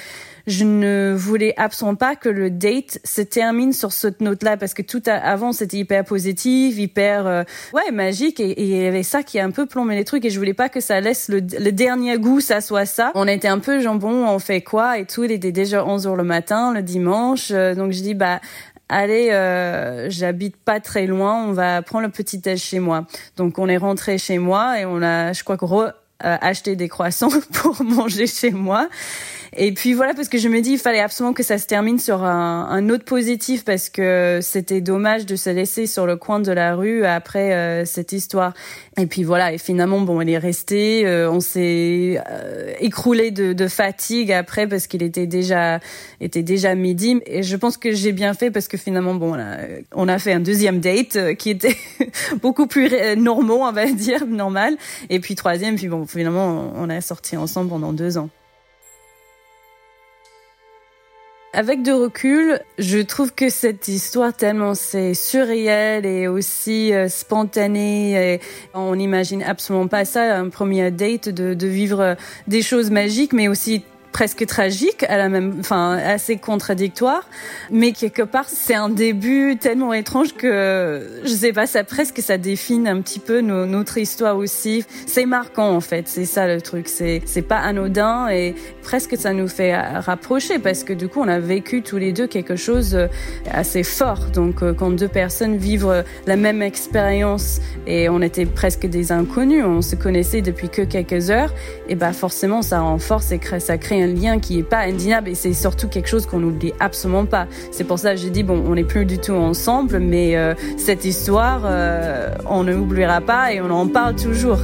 je 0.51 0.65
ne 0.65 1.15
voulais 1.17 1.55
absolument 1.57 1.97
pas 1.97 2.17
que 2.17 2.29
le 2.29 2.51
date 2.51 2.99
se 3.05 3.23
termine 3.23 3.73
sur 3.73 3.93
cette 3.93 4.21
note-là 4.21 4.57
parce 4.57 4.75
que 4.75 4.83
tout 4.83 5.03
avant 5.07 5.53
c'était 5.53 5.79
hyper 5.79 6.05
positif, 6.05 6.77
hyper 6.79 7.45
ouais 7.73 7.91
magique 7.93 8.41
et, 8.41 8.61
il 8.61 8.69
y 8.69 8.87
avait 8.87 9.03
ça 9.03 9.23
qui 9.23 9.39
a 9.39 9.45
un 9.45 9.51
peu 9.51 9.67
plombé 9.67 9.95
les 9.95 10.05
trucs 10.05 10.25
et 10.25 10.31
je 10.31 10.39
voulais 10.39 10.55
pas 10.55 10.69
que 10.69 10.81
ça 10.81 11.01
laisse 11.01 11.29
le, 11.29 11.41
dernier 11.41 12.19
goût, 12.19 12.41
ça 12.41 12.61
soit 12.61 12.87
ça. 12.87 13.13
On 13.15 13.27
était 13.27 13.49
un 13.49 13.59
peu 13.59 13.81
jambon, 13.81 14.27
on 14.29 14.39
fait 14.39 14.61
quoi 14.61 14.99
et 14.99 15.07
tout. 15.07 15.25
Il 15.25 15.33
était 15.33 15.53
déjà 15.53 15.85
11 15.85 16.07
heures 16.07 16.17
le 16.17 16.25
matin, 16.25 16.73
le 16.75 16.83
dimanche, 16.83 17.51
donc 17.51 17.93
je 17.93 18.03
dis 18.03 18.15
bah 18.15 18.41
allez, 18.91 19.31
euh, 19.31 20.11
j'habite 20.11 20.57
pas 20.57 20.81
très 20.81 21.07
loin, 21.07 21.45
on 21.45 21.53
va 21.53 21.81
prendre 21.81 22.05
le 22.05 22.11
petit 22.11 22.39
déj 22.39 22.61
chez 22.61 22.81
moi. 22.81 23.07
Donc 23.37 23.59
on 23.59 23.69
est 23.69 23.77
rentré 23.77 24.19
chez 24.19 24.39
moi 24.39 24.79
et 24.81 24.85
on 24.85 25.01
a, 25.01 25.33
je 25.33 25.43
crois 25.45 25.57
que 25.57 25.65
euh, 26.25 26.37
acheté 26.41 26.77
des 26.77 26.89
croissants 26.89 27.31
pour 27.53 27.83
manger 27.83 28.27
chez 28.27 28.51
moi. 28.51 28.89
Et 29.57 29.73
puis 29.73 29.95
voilà, 29.95 30.15
parce 30.15 30.29
que 30.29 30.39
je 30.39 30.49
me 30.49 30.61
dis, 30.61 30.73
il 30.73 30.79
fallait 30.79 31.01
absolument 31.01 31.33
que 31.33 31.43
ça 31.43 31.59
se 31.59 31.67
termine 31.67 31.99
sur 31.99 32.23
un, 32.23 32.69
un 32.71 32.89
autre 32.89 33.05
positif, 33.05 33.65
parce 33.65 33.89
que 33.89 34.39
c'était 34.43 34.81
dommage 34.81 35.27
de 35.27 35.35
se 35.35 35.51
laisser 35.51 35.87
sur 35.87 36.07
le 36.07 36.17
coin 36.17 36.39
de 36.39 36.53
la 36.53 36.77
rue 36.77 37.05
après 37.05 37.53
euh, 37.53 37.85
cette 37.85 38.13
histoire. 38.13 38.55
Et 38.97 39.07
puis 39.07 39.23
voilà, 39.23 39.53
et 39.53 39.59
finalement, 39.59 40.01
bon, 40.01 40.21
elle 40.21 40.29
est 40.29 40.39
restée. 40.39 41.07
Euh, 41.07 41.31
on 41.31 41.41
s'est 41.41 42.21
euh, 42.29 42.73
écroulé 42.81 43.31
de, 43.31 43.53
de, 43.53 43.69
fatigue 43.69 44.33
après 44.33 44.67
parce 44.67 44.89
qu'il 44.89 45.03
était 45.03 45.29
déjà 45.29 45.79
était 46.21 46.43
déjà 46.43 46.75
midi. 46.75 47.21
Et 47.27 47.45
je 47.45 47.57
pense 47.57 47.77
que 47.77 47.93
j'ai 47.93 48.13
bien 48.13 48.35
fait 48.35 48.51
parce 48.51 48.67
que 48.67 48.77
finalement, 48.77 49.15
bon, 49.15 49.35
on 49.35 49.39
a, 49.39 49.59
on 49.95 50.09
a 50.09 50.19
fait 50.19 50.33
un 50.33 50.41
deuxième 50.41 50.81
date 50.81 51.35
qui 51.37 51.51
était 51.51 51.77
beaucoup 52.43 52.67
plus 52.67 52.91
normaux, 53.17 53.61
on 53.63 53.73
va 53.73 53.87
dire, 53.87 54.27
normal. 54.27 54.77
Et 55.09 55.21
puis 55.21 55.37
troisième, 55.37 55.77
puis 55.77 55.89
bon, 55.89 56.07
finalement, 56.07 56.73
on 56.75 56.91
a 56.91 57.01
sorti 57.01 57.37
ensemble 57.37 57.71
pendant 57.71 57.93
deux 57.93 58.19
ans. 58.19 58.29
Avec 61.53 61.83
de 61.83 61.91
recul, 61.91 62.61
je 62.79 62.99
trouve 62.99 63.33
que 63.35 63.49
cette 63.49 63.89
histoire 63.89 64.33
tellement 64.33 64.77
c'est 64.77 65.15
surréel 65.15 66.07
et 66.07 66.29
aussi 66.29 66.95
euh, 66.95 67.09
spontané. 67.09 68.35
Et 68.35 68.41
on 68.73 68.95
n'imagine 68.95 69.43
absolument 69.43 69.89
pas 69.89 70.05
ça, 70.05 70.37
un 70.39 70.49
premier 70.49 70.93
date, 70.93 71.29
de, 71.29 71.55
de 71.55 71.67
vivre 71.67 72.17
des 72.47 72.63
choses 72.63 72.93
magiques, 72.93 73.33
mais 73.33 73.49
aussi 73.49 73.83
presque 74.13 74.45
tragique, 74.47 75.05
à 75.09 75.17
la 75.17 75.29
même, 75.29 75.57
enfin 75.61 75.93
assez 75.93 76.37
contradictoire, 76.37 77.29
mais 77.71 77.93
quelque 77.93 78.23
part 78.23 78.47
c'est 78.49 78.75
un 78.75 78.89
début 78.89 79.57
tellement 79.57 79.93
étrange 79.93 80.35
que 80.35 81.21
je 81.25 81.29
sais 81.29 81.53
pas, 81.53 81.67
ça 81.67 81.85
presque 81.85 82.21
ça 82.21 82.39
définit 82.39 82.89
un 82.89 83.01
petit 83.01 83.21
peu 83.21 83.41
notre 83.41 83.99
histoire 83.99 84.37
aussi. 84.37 84.85
C'est 85.07 85.27
marquant 85.27 85.71
en 85.75 85.81
fait, 85.81 86.09
c'est 86.09 86.25
ça 86.25 86.47
le 86.47 86.61
truc, 86.61 86.89
c'est 86.89 87.23
c'est 87.25 87.43
pas 87.43 87.59
anodin 87.59 88.29
et 88.29 88.55
presque 88.83 89.17
ça 89.17 89.33
nous 89.33 89.49
fait 89.49 89.77
rapprocher 89.77 90.59
parce 90.59 90.85
que 90.85 90.93
du 90.93 91.09
coup 91.09 91.21
on 91.21 91.29
a 91.29 91.39
vécu 91.39 91.83
tous 91.83 91.99
les 91.99 92.13
deux 92.13 92.27
quelque 92.27 92.57
chose 92.57 92.99
assez 93.51 93.83
fort. 93.83 94.27
Donc 94.33 94.63
euh, 94.63 94.73
quand 94.73 94.91
deux 94.91 95.09
personnes 95.09 95.57
vivent 95.57 96.05
la 96.27 96.37
même 96.37 96.63
expérience 96.63 97.61
et 97.87 98.09
on 98.09 98.23
était 98.23 98.47
presque 98.47 98.87
des 98.87 99.13
inconnus, 99.13 99.65
on 99.65 99.83
se 99.83 99.97
connaissait 99.97 100.43
depuis 100.43 100.69
que 100.69 100.83
quelques 100.83 101.31
heures, 101.31 101.55
et 101.89 101.95
bah 101.95 102.13
forcément 102.13 102.63
ça 102.63 102.81
renforce 102.81 103.33
et 103.33 103.41
ça 103.59 103.79
crée 103.79 104.00
un 104.03 104.07
lien 104.07 104.39
qui 104.39 104.59
est 104.59 104.63
pas 104.63 104.81
indéniable 104.81 105.29
et 105.29 105.35
c'est 105.35 105.53
surtout 105.53 105.89
quelque 105.89 106.09
chose 106.09 106.27
qu'on 106.27 106.41
n'oublie 106.41 106.73
absolument 106.81 107.27
pas. 107.27 107.47
C'est 107.71 107.85
pour 107.85 107.99
ça 107.99 108.15
que 108.15 108.21
j'ai 108.21 108.31
dit 108.31 108.43
bon, 108.43 108.63
on 108.67 108.75
n'est 108.75 108.85
plus 108.85 109.05
du 109.05 109.19
tout 109.19 109.35
ensemble, 109.35 109.99
mais 109.99 110.37
euh, 110.37 110.55
cette 110.77 111.05
histoire, 111.05 111.63
euh, 111.65 112.31
on 112.49 112.65
ne 112.65 112.73
l'oubliera 112.73 113.21
pas 113.21 113.53
et 113.53 113.61
on 113.61 113.71
en 113.71 113.87
parle 113.89 114.17
toujours. 114.17 114.59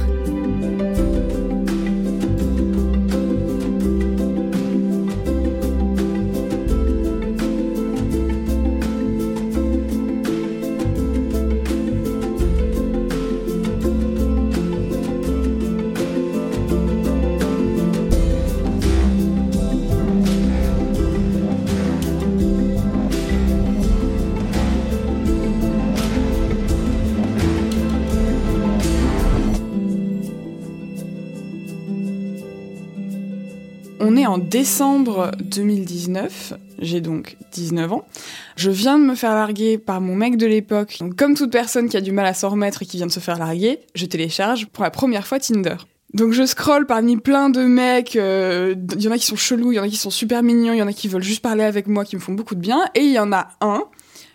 En 34.27 34.37
décembre 34.37 35.31
2019, 35.39 36.53
j'ai 36.79 37.01
donc 37.01 37.37
19 37.53 37.93
ans. 37.93 38.07
Je 38.55 38.69
viens 38.69 38.99
de 38.99 39.03
me 39.03 39.15
faire 39.15 39.33
larguer 39.33 39.77
par 39.77 40.01
mon 40.01 40.15
mec 40.15 40.37
de 40.37 40.45
l'époque. 40.45 40.97
Donc 40.99 41.15
comme 41.15 41.33
toute 41.35 41.51
personne 41.51 41.89
qui 41.89 41.97
a 41.97 42.01
du 42.01 42.11
mal 42.11 42.25
à 42.25 42.33
s'en 42.33 42.49
remettre 42.49 42.83
et 42.83 42.85
qui 42.85 42.97
vient 42.97 43.07
de 43.07 43.11
se 43.11 43.19
faire 43.19 43.39
larguer, 43.39 43.79
je 43.95 44.05
télécharge 44.05 44.67
pour 44.67 44.83
la 44.83 44.91
première 44.91 45.25
fois 45.25 45.39
Tinder. 45.39 45.77
Donc 46.13 46.33
je 46.33 46.45
scroll 46.45 46.85
parmi 46.85 47.17
plein 47.17 47.49
de 47.49 47.61
mecs, 47.61 48.15
il 48.15 48.21
euh, 48.21 48.75
y 48.97 49.07
en 49.07 49.11
a 49.11 49.17
qui 49.17 49.25
sont 49.25 49.35
chelous, 49.35 49.71
il 49.71 49.75
y 49.75 49.79
en 49.79 49.83
a 49.83 49.89
qui 49.89 49.97
sont 49.97 50.09
super 50.09 50.43
mignons, 50.43 50.73
il 50.73 50.77
y 50.77 50.81
en 50.81 50.87
a 50.87 50.93
qui 50.93 51.07
veulent 51.07 51.23
juste 51.23 51.41
parler 51.41 51.63
avec 51.63 51.87
moi, 51.87 52.05
qui 52.05 52.15
me 52.15 52.21
font 52.21 52.33
beaucoup 52.33 52.55
de 52.55 52.61
bien, 52.61 52.85
et 52.95 53.01
il 53.01 53.11
y 53.11 53.19
en 53.19 53.31
a 53.31 53.49
un 53.61 53.83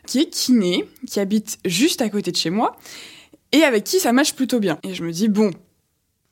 qui 0.06 0.20
est 0.20 0.28
kiné, 0.28 0.84
qui 1.06 1.20
habite 1.20 1.58
juste 1.64 2.02
à 2.02 2.08
côté 2.08 2.30
de 2.30 2.36
chez 2.36 2.50
moi, 2.50 2.76
et 3.52 3.62
avec 3.62 3.84
qui 3.84 4.00
ça 4.00 4.12
marche 4.12 4.34
plutôt 4.34 4.60
bien. 4.60 4.78
Et 4.82 4.94
je 4.94 5.02
me 5.02 5.12
dis, 5.12 5.28
bon, 5.28 5.50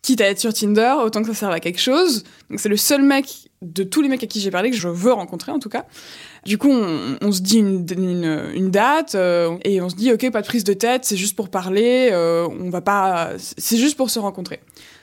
quitte 0.03 0.21
à 0.21 0.27
être 0.27 0.39
sur 0.41 0.53
Tinder, 0.53 0.95
autant 1.05 1.23
que 1.23 1.29
ça 1.29 1.35
serve 1.35 1.53
à 1.53 1.61
quelque 1.61 1.81
chose. 1.81 2.25
Donc 2.49 2.61
c'est 2.61 2.69
le 2.69 2.77
seul 2.77 3.03
mec 3.03 3.50
de 3.63 3.83
tous 3.83 4.01
les 4.01 4.09
mecs 4.09 4.25
à 4.25 4.27
qui 4.27 4.41
j'ai 4.41 4.51
parlé 4.51 4.71
que 4.71 4.77
je 4.77 4.89
veux 4.89 5.13
rencontrer 5.13 5.53
en 5.53 5.59
tout 5.59 5.69
cas. 5.69 5.87
Du 6.47 6.57
coup, 6.57 6.71
on, 6.71 7.33
se 7.33 7.41
dit 7.41 7.59
une, 7.59 8.71
date 8.71 9.15
euh, 9.15 9.57
et 9.65 9.81
on 9.83 9.89
se 9.91 9.97
dit 9.97 10.13
ok, 10.13 10.31
pas 10.31 10.41
de 10.41 10.47
prise 10.47 10.65
de 10.65 10.73
tête, 10.73 11.05
c'est 11.05 11.17
juste 11.17 11.37
pour 11.37 11.51
parler, 11.51 12.09
euh, 12.13 12.49
on 12.61 12.71
va 12.71 12.81
pas, 12.81 13.33
c'est 13.37 13.77
juste 13.77 13.97
pour 13.97 14.09
se 14.09 14.19
rencontrer. 14.19 14.61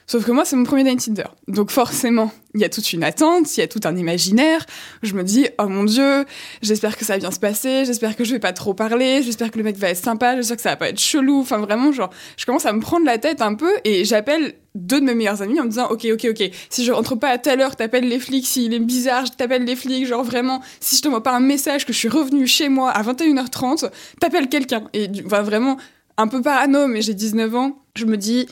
Sauf 0.10 0.26
que 0.26 0.32
moi, 0.32 0.46
c'est 0.46 0.56
mon 0.56 0.64
premier 0.64 0.86
date 0.86 1.00
Tinder. 1.00 1.26
Donc 1.50 1.70
forcément, 1.70 2.32
il 2.56 2.62
y 2.62 2.64
a 2.64 2.70
toute 2.70 2.94
une 2.94 3.04
attente, 3.04 3.58
il 3.58 3.60
y 3.60 3.64
a 3.64 3.68
tout 3.68 3.82
un 3.84 3.96
imaginaire. 3.98 4.66
Je 5.04 5.14
me 5.16 5.24
dis, 5.24 5.48
oh 5.60 5.68
mon 5.68 5.84
dieu, 5.84 6.26
j'espère 6.62 6.96
que 6.96 7.04
ça 7.04 7.14
va 7.14 7.20
bien 7.20 7.32
se 7.32 7.40
passer, 7.40 7.84
j'espère 7.86 8.16
que 8.16 8.24
je 8.24 8.32
vais 8.32 8.40
pas 8.40 8.54
trop 8.54 8.74
parler, 8.74 9.22
j'espère 9.22 9.52
que 9.52 9.58
le 9.58 9.66
mec 9.66 9.76
va 9.76 9.90
être 9.90 10.02
sympa, 10.02 10.38
j'espère 10.38 10.56
que 10.56 10.64
ça 10.64 10.70
va 10.70 10.76
pas 10.78 10.90
être 10.90 11.00
chelou. 11.00 11.42
Enfin 11.42 11.58
vraiment, 11.58 11.92
genre, 11.92 12.10
je 12.38 12.46
commence 12.46 12.66
à 12.66 12.72
me 12.72 12.80
prendre 12.80 13.06
la 13.06 13.18
tête 13.18 13.42
un 13.42 13.54
peu 13.54 13.72
et 13.84 14.06
j'appelle 14.06 14.56
deux 14.76 15.02
de 15.02 15.06
mes 15.06 15.16
meilleurs 15.16 15.42
amis 15.42 15.60
en 15.60 15.66
me 15.66 15.70
disant, 15.70 15.90
ok, 15.90 16.08
ok, 16.14 16.28
ok, 16.30 16.52
si 16.70 16.86
je 16.86 16.92
rentre 16.92 17.16
pas 17.16 17.30
à 17.30 17.38
telle 17.38 17.60
heure, 17.62 17.76
t'appelles 17.76 18.08
les 18.08 18.20
flics, 18.20 18.48
s'il 18.48 18.74
est 18.74 18.80
bizarre, 18.80 19.26
je 19.26 19.32
t'appelle 19.34 19.66
les 19.66 19.76
flics, 19.76 20.06
genre 20.06 20.24
vraiment, 20.24 20.62
si 20.80 20.96
je 20.98 21.02
t'envoie 21.02 21.24
pas 21.24 21.27
un 21.34 21.40
message 21.40 21.86
que 21.86 21.94
je 21.94 21.98
suis 21.98 22.10
revenu 22.10 22.48
chez 22.48 22.70
moi 22.70 22.92
à 22.92 23.04
21h30, 23.04 23.90
t'appelles 24.20 24.50
quelqu'un. 24.50 24.88
Et 24.94 25.10
enfin, 25.26 25.42
vraiment, 25.42 25.78
un 26.18 26.28
peu 26.28 26.42
parano, 26.42 26.88
mais 26.88 27.02
j'ai 27.02 27.14
19 27.14 27.56
ans, 27.56 27.84
je 27.96 28.06
me 28.06 28.18
dis, 28.18 28.48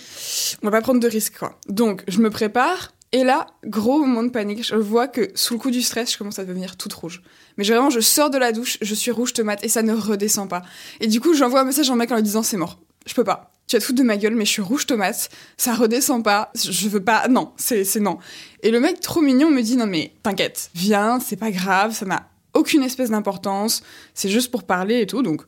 on 0.61 0.67
va 0.67 0.71
pas 0.71 0.81
prendre 0.81 0.99
de 0.99 1.07
risques, 1.07 1.37
quoi. 1.39 1.59
Donc, 1.67 2.03
je 2.07 2.19
me 2.19 2.29
prépare, 2.29 2.93
et 3.11 3.23
là, 3.23 3.47
gros 3.65 3.99
moment 3.99 4.23
de 4.23 4.29
panique, 4.29 4.63
je 4.63 4.75
vois 4.75 5.07
que 5.07 5.31
sous 5.35 5.53
le 5.55 5.59
coup 5.59 5.71
du 5.71 5.81
stress, 5.81 6.11
je 6.13 6.17
commence 6.17 6.37
à 6.37 6.45
devenir 6.45 6.77
toute 6.77 6.93
rouge. 6.93 7.23
Mais 7.57 7.63
vraiment, 7.63 7.89
je 7.89 7.99
sors 7.99 8.29
de 8.29 8.37
la 8.37 8.51
douche, 8.51 8.77
je 8.81 8.95
suis 8.95 9.11
rouge 9.11 9.33
tomate, 9.33 9.63
et 9.63 9.69
ça 9.69 9.81
ne 9.81 9.93
redescend 9.93 10.49
pas. 10.49 10.61
Et 10.99 11.07
du 11.07 11.19
coup, 11.19 11.33
j'envoie 11.33 11.61
un 11.61 11.65
message 11.65 11.89
un 11.89 11.95
mec 11.95 12.11
en 12.11 12.15
lui 12.15 12.23
disant, 12.23 12.43
c'est 12.43 12.57
mort, 12.57 12.79
je 13.05 13.13
peux 13.13 13.23
pas. 13.23 13.51
Tu 13.67 13.75
vas 13.75 13.79
te 13.79 13.85
foutre 13.85 13.97
de 13.97 14.03
ma 14.03 14.17
gueule, 14.17 14.35
mais 14.35 14.45
je 14.45 14.51
suis 14.51 14.61
rouge 14.61 14.85
tomate, 14.85 15.29
ça 15.57 15.73
redescend 15.73 16.23
pas, 16.23 16.51
je 16.53 16.87
veux 16.87 17.03
pas, 17.03 17.27
non, 17.29 17.51
c'est 17.57 17.83
non. 17.99 18.19
Et 18.61 18.69
le 18.69 18.79
mec 18.79 18.99
trop 18.99 19.21
mignon 19.21 19.49
me 19.49 19.61
dit, 19.61 19.75
non 19.75 19.87
mais 19.87 20.13
t'inquiète, 20.21 20.69
viens, 20.75 21.19
c'est 21.19 21.35
pas 21.35 21.49
grave, 21.49 21.95
ça 21.95 22.05
n'a 22.05 22.27
aucune 22.55 22.81
espèce 22.81 23.11
d'importance, 23.11 23.83
c'est 24.13 24.29
juste 24.29 24.49
pour 24.49 24.63
parler 24.63 25.01
et 25.01 25.05
tout, 25.05 25.21
donc 25.21 25.43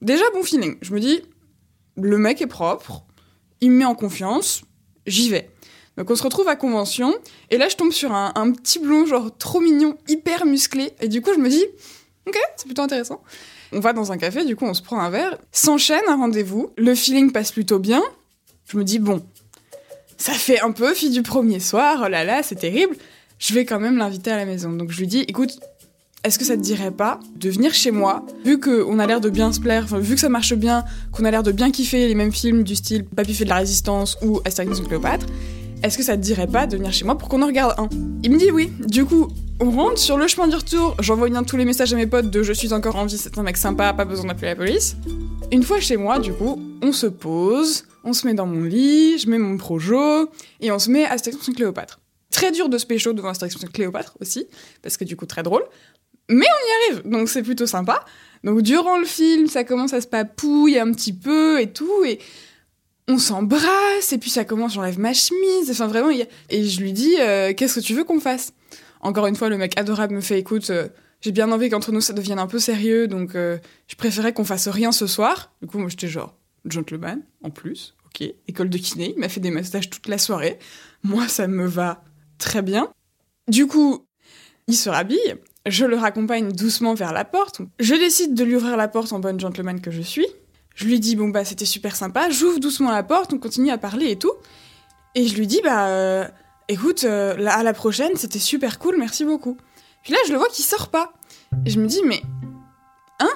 déjà 0.00 0.22
bon 0.32 0.42
feeling. 0.42 0.76
Je 0.82 0.94
me 0.94 1.00
dis, 1.00 1.22
le 1.96 2.18
mec 2.18 2.40
est 2.40 2.46
propre, 2.46 3.02
il 3.60 3.72
me 3.72 3.78
met 3.78 3.84
en 3.84 3.94
confiance, 3.94 4.62
j'y 5.06 5.28
vais. 5.30 5.50
Donc 5.96 6.10
on 6.10 6.14
se 6.14 6.22
retrouve 6.22 6.48
à 6.48 6.56
convention, 6.56 7.14
et 7.50 7.58
là 7.58 7.68
je 7.68 7.76
tombe 7.76 7.92
sur 7.92 8.12
un, 8.12 8.52
petit 8.52 8.78
blond 8.78 9.06
genre 9.06 9.36
trop 9.36 9.60
mignon, 9.60 9.98
hyper 10.08 10.46
musclé, 10.46 10.92
et 11.00 11.08
du 11.08 11.20
coup 11.20 11.32
je 11.34 11.40
me 11.40 11.48
dis, 11.48 11.64
ok, 12.26 12.38
c'est 12.56 12.66
plutôt 12.66 12.82
intéressant. 12.82 13.22
On 13.72 13.80
va 13.80 13.92
dans 13.92 14.12
un 14.12 14.16
café, 14.16 14.44
du 14.44 14.56
coup 14.56 14.66
on 14.66 14.74
se 14.74 14.82
prend 14.82 15.00
un 15.00 15.10
verre, 15.10 15.38
s'enchaîne 15.52 16.02
un 16.08 16.16
rendez-vous, 16.16 16.72
le 16.76 16.94
feeling 16.94 17.32
passe 17.32 17.52
plutôt 17.52 17.78
bien, 17.78 18.02
je 18.66 18.76
me 18.78 18.84
dis, 18.84 18.98
bon, 18.98 19.22
ça 20.16 20.32
fait 20.32 20.60
un 20.60 20.70
peu 20.70 20.94
fille 20.94 21.10
du 21.10 21.22
premier 21.22 21.60
soir, 21.60 22.02
oh 22.04 22.08
là 22.08 22.24
là, 22.24 22.42
c'est 22.42 22.56
terrible, 22.56 22.94
je 23.38 23.54
vais 23.54 23.64
quand 23.64 23.80
même 23.80 23.96
l'inviter 23.96 24.30
à 24.30 24.36
la 24.36 24.44
maison. 24.44 24.70
Donc 24.70 24.90
je 24.90 25.00
lui 25.00 25.06
dis, 25.06 25.20
écoute, 25.26 25.58
est-ce 26.22 26.38
que 26.38 26.44
ça 26.44 26.56
te 26.56 26.62
dirait 26.62 26.90
pas 26.90 27.18
de 27.36 27.48
venir 27.48 27.72
chez 27.72 27.90
moi, 27.90 28.26
vu 28.44 28.60
qu'on 28.60 28.98
a 28.98 29.06
l'air 29.06 29.20
de 29.20 29.30
bien 29.30 29.52
se 29.52 29.60
plaire, 29.60 29.86
vu 29.86 30.14
que 30.14 30.20
ça 30.20 30.28
marche 30.28 30.54
bien, 30.54 30.84
qu'on 31.12 31.24
a 31.24 31.30
l'air 31.30 31.42
de 31.42 31.52
bien 31.52 31.70
kiffer 31.70 32.08
les 32.08 32.14
mêmes 32.14 32.32
films 32.32 32.62
du 32.62 32.76
style 32.76 33.04
Papy 33.04 33.34
fait 33.34 33.44
de 33.44 33.48
la 33.48 33.56
résistance 33.56 34.18
ou 34.22 34.40
Astérix 34.44 34.80
ou 34.80 34.82
Cléopâtre, 34.82 35.26
est-ce 35.82 35.96
que 35.96 36.04
ça 36.04 36.16
te 36.16 36.22
dirait 36.22 36.46
pas 36.46 36.66
de 36.66 36.76
venir 36.76 36.92
chez 36.92 37.06
moi 37.06 37.16
pour 37.16 37.30
qu'on 37.30 37.40
en 37.40 37.46
regarde 37.46 37.74
un? 37.78 37.88
Il 38.22 38.32
me 38.32 38.38
dit 38.38 38.50
oui. 38.50 38.70
Du 38.86 39.06
coup, 39.06 39.28
on 39.60 39.70
rentre 39.70 39.98
sur 39.98 40.18
le 40.18 40.26
chemin 40.26 40.46
du 40.46 40.56
retour, 40.56 40.94
j'envoie 41.00 41.30
bien 41.30 41.42
tous 41.42 41.56
les 41.56 41.64
messages 41.64 41.94
à 41.94 41.96
mes 41.96 42.06
potes 42.06 42.30
de 42.30 42.42
je 42.42 42.52
suis 42.52 42.74
encore 42.74 42.96
en 42.96 43.06
vie, 43.06 43.16
c'est 43.16 43.38
un 43.38 43.42
mec 43.42 43.56
sympa, 43.56 43.94
pas 43.94 44.04
besoin 44.04 44.26
d'appeler 44.26 44.48
la 44.48 44.56
police. 44.56 44.96
Une 45.50 45.62
fois 45.62 45.80
chez 45.80 45.96
moi, 45.96 46.18
du 46.18 46.34
coup, 46.34 46.60
on 46.82 46.92
se 46.92 47.06
pose, 47.06 47.84
on 48.04 48.12
se 48.12 48.26
met 48.26 48.34
dans 48.34 48.46
mon 48.46 48.64
lit, 48.64 49.18
je 49.18 49.30
mets 49.30 49.38
mon 49.38 49.56
projo, 49.56 50.30
et 50.60 50.70
on 50.70 50.78
se 50.78 50.90
met 50.90 51.06
Astérix 51.06 51.48
ou 51.48 51.52
Cléopâtre. 51.54 51.98
Très 52.30 52.52
dur 52.52 52.68
de 52.68 52.78
se 52.78 52.86
pécho 52.86 53.12
devant 53.12 53.30
Astérix 53.30 53.56
Cléopâtre 53.72 54.16
aussi, 54.20 54.46
parce 54.82 54.96
que 54.96 55.04
du 55.04 55.16
coup 55.16 55.26
très 55.26 55.42
drôle. 55.42 55.64
Mais 56.30 56.46
on 56.46 56.90
y 56.90 56.92
arrive, 56.92 57.10
donc 57.10 57.28
c'est 57.28 57.42
plutôt 57.42 57.66
sympa. 57.66 58.04
Donc 58.44 58.62
durant 58.62 58.98
le 58.98 59.04
film, 59.04 59.48
ça 59.48 59.64
commence 59.64 59.92
à 59.92 60.00
se 60.00 60.06
papouiller 60.06 60.80
un 60.80 60.92
petit 60.92 61.12
peu 61.12 61.60
et 61.60 61.72
tout, 61.72 62.04
et 62.06 62.20
on 63.08 63.18
s'embrasse, 63.18 64.12
et 64.12 64.18
puis 64.18 64.30
ça 64.30 64.44
commence, 64.44 64.74
j'enlève 64.74 64.98
ma 64.98 65.12
chemise, 65.12 65.70
enfin 65.70 65.88
vraiment, 65.88 66.10
et 66.10 66.64
je 66.64 66.80
lui 66.80 66.92
dis, 66.92 67.16
euh, 67.18 67.52
qu'est-ce 67.52 67.80
que 67.80 67.84
tu 67.84 67.94
veux 67.94 68.04
qu'on 68.04 68.20
fasse? 68.20 68.52
Encore 69.00 69.26
une 69.26 69.34
fois, 69.34 69.48
le 69.48 69.58
mec 69.58 69.78
adorable 69.78 70.14
me 70.14 70.20
fait, 70.20 70.38
écoute, 70.38 70.70
euh, 70.70 70.88
j'ai 71.20 71.32
bien 71.32 71.50
envie 71.50 71.68
qu'entre 71.68 71.90
nous 71.90 72.00
ça 72.00 72.12
devienne 72.12 72.38
un 72.38 72.46
peu 72.46 72.60
sérieux, 72.60 73.08
donc 73.08 73.34
euh, 73.34 73.58
je 73.88 73.96
préférais 73.96 74.32
qu'on 74.32 74.44
fasse 74.44 74.68
rien 74.68 74.92
ce 74.92 75.08
soir. 75.08 75.52
Du 75.60 75.66
coup, 75.66 75.78
moi 75.78 75.88
j'étais 75.88 76.08
genre, 76.08 76.36
gentleman, 76.64 77.22
en 77.42 77.50
plus, 77.50 77.96
ok, 78.06 78.28
école 78.46 78.70
de 78.70 78.78
kiné, 78.78 79.14
il 79.16 79.20
m'a 79.20 79.28
fait 79.28 79.40
des 79.40 79.50
massages 79.50 79.90
toute 79.90 80.06
la 80.06 80.18
soirée. 80.18 80.58
Moi, 81.02 81.26
ça 81.26 81.48
me 81.48 81.66
va 81.66 82.04
très 82.38 82.62
bien. 82.62 82.92
Du 83.48 83.66
coup, 83.66 84.06
il 84.68 84.76
se 84.76 84.88
rhabille, 84.88 85.36
je 85.66 85.84
le 85.84 85.96
raccompagne 85.96 86.52
doucement 86.52 86.94
vers 86.94 87.12
la 87.12 87.24
porte. 87.24 87.60
Je 87.78 87.94
décide 87.94 88.34
de 88.34 88.44
lui 88.44 88.56
ouvrir 88.56 88.76
la 88.76 88.88
porte 88.88 89.12
en 89.12 89.18
bonne 89.18 89.38
gentleman 89.38 89.80
que 89.80 89.90
je 89.90 90.00
suis. 90.00 90.26
Je 90.74 90.86
lui 90.86 91.00
dis, 91.00 91.16
bon, 91.16 91.28
bah, 91.28 91.44
c'était 91.44 91.64
super 91.64 91.96
sympa. 91.96 92.30
J'ouvre 92.30 92.60
doucement 92.60 92.90
la 92.90 93.02
porte, 93.02 93.32
on 93.32 93.38
continue 93.38 93.70
à 93.70 93.78
parler 93.78 94.10
et 94.10 94.16
tout. 94.16 94.32
Et 95.14 95.26
je 95.26 95.36
lui 95.36 95.46
dis, 95.46 95.60
bah, 95.62 95.88
euh, 95.88 96.26
écoute, 96.68 97.04
euh, 97.04 97.36
à 97.46 97.62
la 97.62 97.72
prochaine, 97.72 98.16
c'était 98.16 98.38
super 98.38 98.78
cool, 98.78 98.96
merci 98.98 99.24
beaucoup. 99.24 99.56
Puis 100.02 100.12
là, 100.12 100.18
je 100.26 100.32
le 100.32 100.38
vois 100.38 100.48
qu'il 100.48 100.64
sort 100.64 100.88
pas. 100.88 101.12
Et 101.66 101.70
je 101.70 101.80
me 101.80 101.86
dis, 101.86 102.00
mais. 102.04 102.22
Hein? 103.18 103.28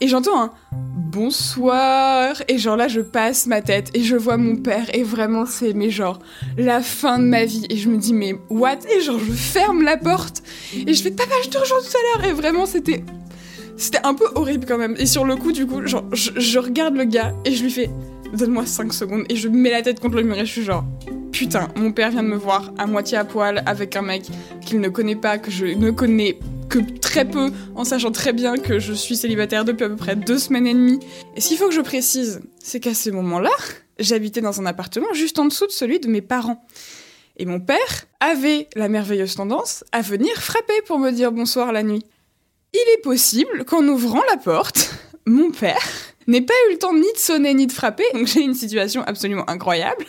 Et 0.00 0.08
j'entends 0.08 0.42
un 0.42 0.50
bonsoir. 0.72 2.42
Et 2.48 2.58
genre 2.58 2.76
là, 2.76 2.88
je 2.88 3.00
passe 3.00 3.46
ma 3.46 3.62
tête 3.62 3.90
et 3.94 4.02
je 4.02 4.16
vois 4.16 4.36
mon 4.36 4.56
père. 4.56 4.94
Et 4.94 5.02
vraiment, 5.02 5.46
c'est 5.46 5.72
mais 5.72 5.90
genre 5.90 6.18
la 6.58 6.82
fin 6.82 7.18
de 7.18 7.24
ma 7.24 7.44
vie. 7.44 7.66
Et 7.70 7.76
je 7.76 7.88
me 7.88 7.96
dis, 7.96 8.12
mais 8.12 8.34
what? 8.50 8.78
Et 8.94 9.00
genre, 9.00 9.18
je 9.18 9.32
ferme 9.32 9.82
la 9.82 9.96
porte. 9.96 10.42
Et 10.86 10.92
je 10.92 11.02
fais, 11.02 11.10
papa, 11.10 11.32
je 11.44 11.48
te 11.48 11.58
rejoins 11.58 11.78
tout 11.78 11.96
à 11.96 12.18
l'heure. 12.18 12.30
Et 12.30 12.34
vraiment, 12.34 12.66
c'était. 12.66 13.02
C'était 13.78 14.00
un 14.04 14.14
peu 14.14 14.24
horrible 14.34 14.66
quand 14.66 14.78
même. 14.78 14.94
Et 14.98 15.06
sur 15.06 15.24
le 15.24 15.36
coup, 15.36 15.52
du 15.52 15.66
coup, 15.66 15.86
genre, 15.86 16.04
je, 16.12 16.58
regarde 16.58 16.94
le 16.94 17.04
gars 17.04 17.34
et 17.44 17.52
je 17.52 17.62
lui 17.62 17.70
fais, 17.70 17.90
donne-moi 18.32 18.64
5 18.64 18.92
secondes. 18.92 19.24
Et 19.28 19.36
je 19.36 19.48
mets 19.48 19.70
la 19.70 19.82
tête 19.82 20.00
contre 20.00 20.16
le 20.16 20.22
mur 20.22 20.36
et 20.36 20.46
je 20.46 20.52
suis 20.52 20.64
genre, 20.64 20.84
putain, 21.30 21.68
mon 21.76 21.92
père 21.92 22.10
vient 22.10 22.22
de 22.22 22.28
me 22.28 22.36
voir 22.36 22.72
à 22.78 22.86
moitié 22.86 23.18
à 23.18 23.24
poil 23.26 23.62
avec 23.66 23.94
un 23.94 24.00
mec 24.00 24.24
qu'il 24.62 24.80
ne 24.80 24.88
connaît 24.88 25.14
pas, 25.14 25.36
que 25.36 25.50
je 25.50 25.66
ne 25.66 25.90
connais 25.90 26.38
que 26.68 26.78
très 27.00 27.24
peu, 27.24 27.50
en 27.74 27.84
sachant 27.84 28.12
très 28.12 28.32
bien 28.32 28.56
que 28.56 28.78
je 28.78 28.92
suis 28.92 29.16
célibataire 29.16 29.64
depuis 29.64 29.84
à 29.84 29.88
peu 29.88 29.96
près 29.96 30.16
deux 30.16 30.38
semaines 30.38 30.66
et 30.66 30.74
demie. 30.74 31.00
Et 31.36 31.40
ce 31.40 31.48
qu'il 31.48 31.58
faut 31.58 31.68
que 31.68 31.74
je 31.74 31.80
précise, 31.80 32.40
c'est 32.58 32.80
qu'à 32.80 32.94
ce 32.94 33.10
moment-là, 33.10 33.50
j'habitais 33.98 34.40
dans 34.40 34.60
un 34.60 34.66
appartement 34.66 35.12
juste 35.14 35.38
en 35.38 35.46
dessous 35.46 35.66
de 35.66 35.72
celui 35.72 36.00
de 36.00 36.08
mes 36.08 36.22
parents. 36.22 36.66
Et 37.36 37.44
mon 37.44 37.60
père 37.60 38.06
avait 38.20 38.68
la 38.74 38.88
merveilleuse 38.88 39.34
tendance 39.34 39.84
à 39.92 40.00
venir 40.00 40.34
frapper 40.40 40.80
pour 40.86 40.98
me 40.98 41.10
dire 41.10 41.32
bonsoir 41.32 41.72
la 41.72 41.82
nuit. 41.82 42.04
Il 42.72 42.94
est 42.94 43.02
possible 43.02 43.64
qu'en 43.64 43.86
ouvrant 43.86 44.22
la 44.30 44.36
porte, 44.36 44.90
mon 45.26 45.50
père 45.50 45.82
n'ait 46.26 46.42
pas 46.42 46.54
eu 46.68 46.72
le 46.72 46.78
temps 46.78 46.94
ni 46.94 47.12
de 47.12 47.18
sonner 47.18 47.54
ni 47.54 47.66
de 47.66 47.72
frapper, 47.72 48.04
donc 48.14 48.26
j'ai 48.26 48.40
une 48.40 48.54
situation 48.54 49.02
absolument 49.06 49.48
incroyable, 49.48 50.04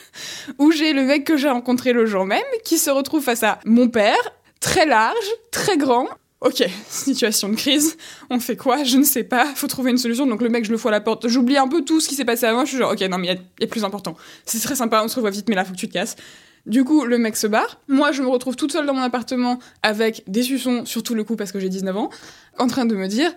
où 0.58 0.72
j'ai 0.72 0.94
le 0.94 1.04
mec 1.04 1.26
que 1.26 1.38
j'ai 1.38 1.50
rencontré 1.50 1.94
le 1.94 2.06
jour 2.06 2.26
même 2.26 2.44
qui 2.64 2.78
se 2.78 2.90
retrouve 2.90 3.24
face 3.24 3.44
à 3.44 3.60
mon 3.66 3.88
père, 3.88 4.34
très 4.60 4.86
large, 4.86 5.16
très 5.52 5.78
grand, 5.78 6.08
Ok, 6.42 6.64
situation 6.90 7.50
de 7.50 7.56
crise. 7.56 7.98
On 8.30 8.40
fait 8.40 8.56
quoi? 8.56 8.84
Je 8.84 8.98
ne 8.98 9.04
sais 9.04 9.24
pas. 9.24 9.46
Faut 9.56 9.68
trouver 9.68 9.92
une 9.92 9.98
solution. 9.98 10.28
Donc 10.28 10.42
le 10.42 10.50
mec, 10.50 10.66
je 10.66 10.72
le 10.72 10.78
fous 10.78 10.88
à 10.88 10.92
la 10.92 11.02
porte. 11.02 11.28
J'oublie 11.28 11.58
un 11.58 11.68
peu 11.68 11.84
tout 11.84 12.00
ce 12.00 12.08
qui 12.08 12.16
s'est 12.16 12.26
passé 12.26 12.46
avant. 12.46 12.64
Je 12.66 12.70
suis 12.70 12.78
genre, 12.78 12.92
ok, 12.92 13.02
non, 13.10 13.18
mais 13.18 13.40
il 13.60 13.64
y, 13.64 13.68
plus 13.68 13.84
important. 13.84 14.16
C'est 14.46 14.60
très 14.60 14.76
sympa, 14.76 15.02
on 15.04 15.08
se 15.08 15.16
revoit 15.16 15.32
vite, 15.32 15.50
mais 15.50 15.56
là, 15.56 15.66
faut 15.66 15.74
que 15.74 15.78
tu 15.78 15.88
te 15.88 15.94
casses. 15.94 16.16
Du 16.68 16.84
coup, 16.84 17.06
le 17.06 17.18
mec 17.18 17.38
se 17.38 17.48
barre. 17.48 17.80
Moi, 17.88 18.12
je 18.12 18.22
me 18.22 18.28
retrouve 18.28 18.56
toute 18.56 18.72
seule 18.72 18.86
dans 18.86 18.94
mon 18.94 19.02
appartement 19.02 19.58
avec 19.84 20.24
des 20.28 20.44
suçons, 20.44 20.86
surtout 20.86 21.16
le 21.16 21.24
coup 21.24 21.36
parce 21.38 21.52
que 21.52 21.60
j'ai 21.60 21.70
19 21.70 21.96
ans, 21.96 22.10
en 22.60 22.68
train 22.68 22.86
de 22.86 22.96
me 22.96 23.08
dire, 23.08 23.32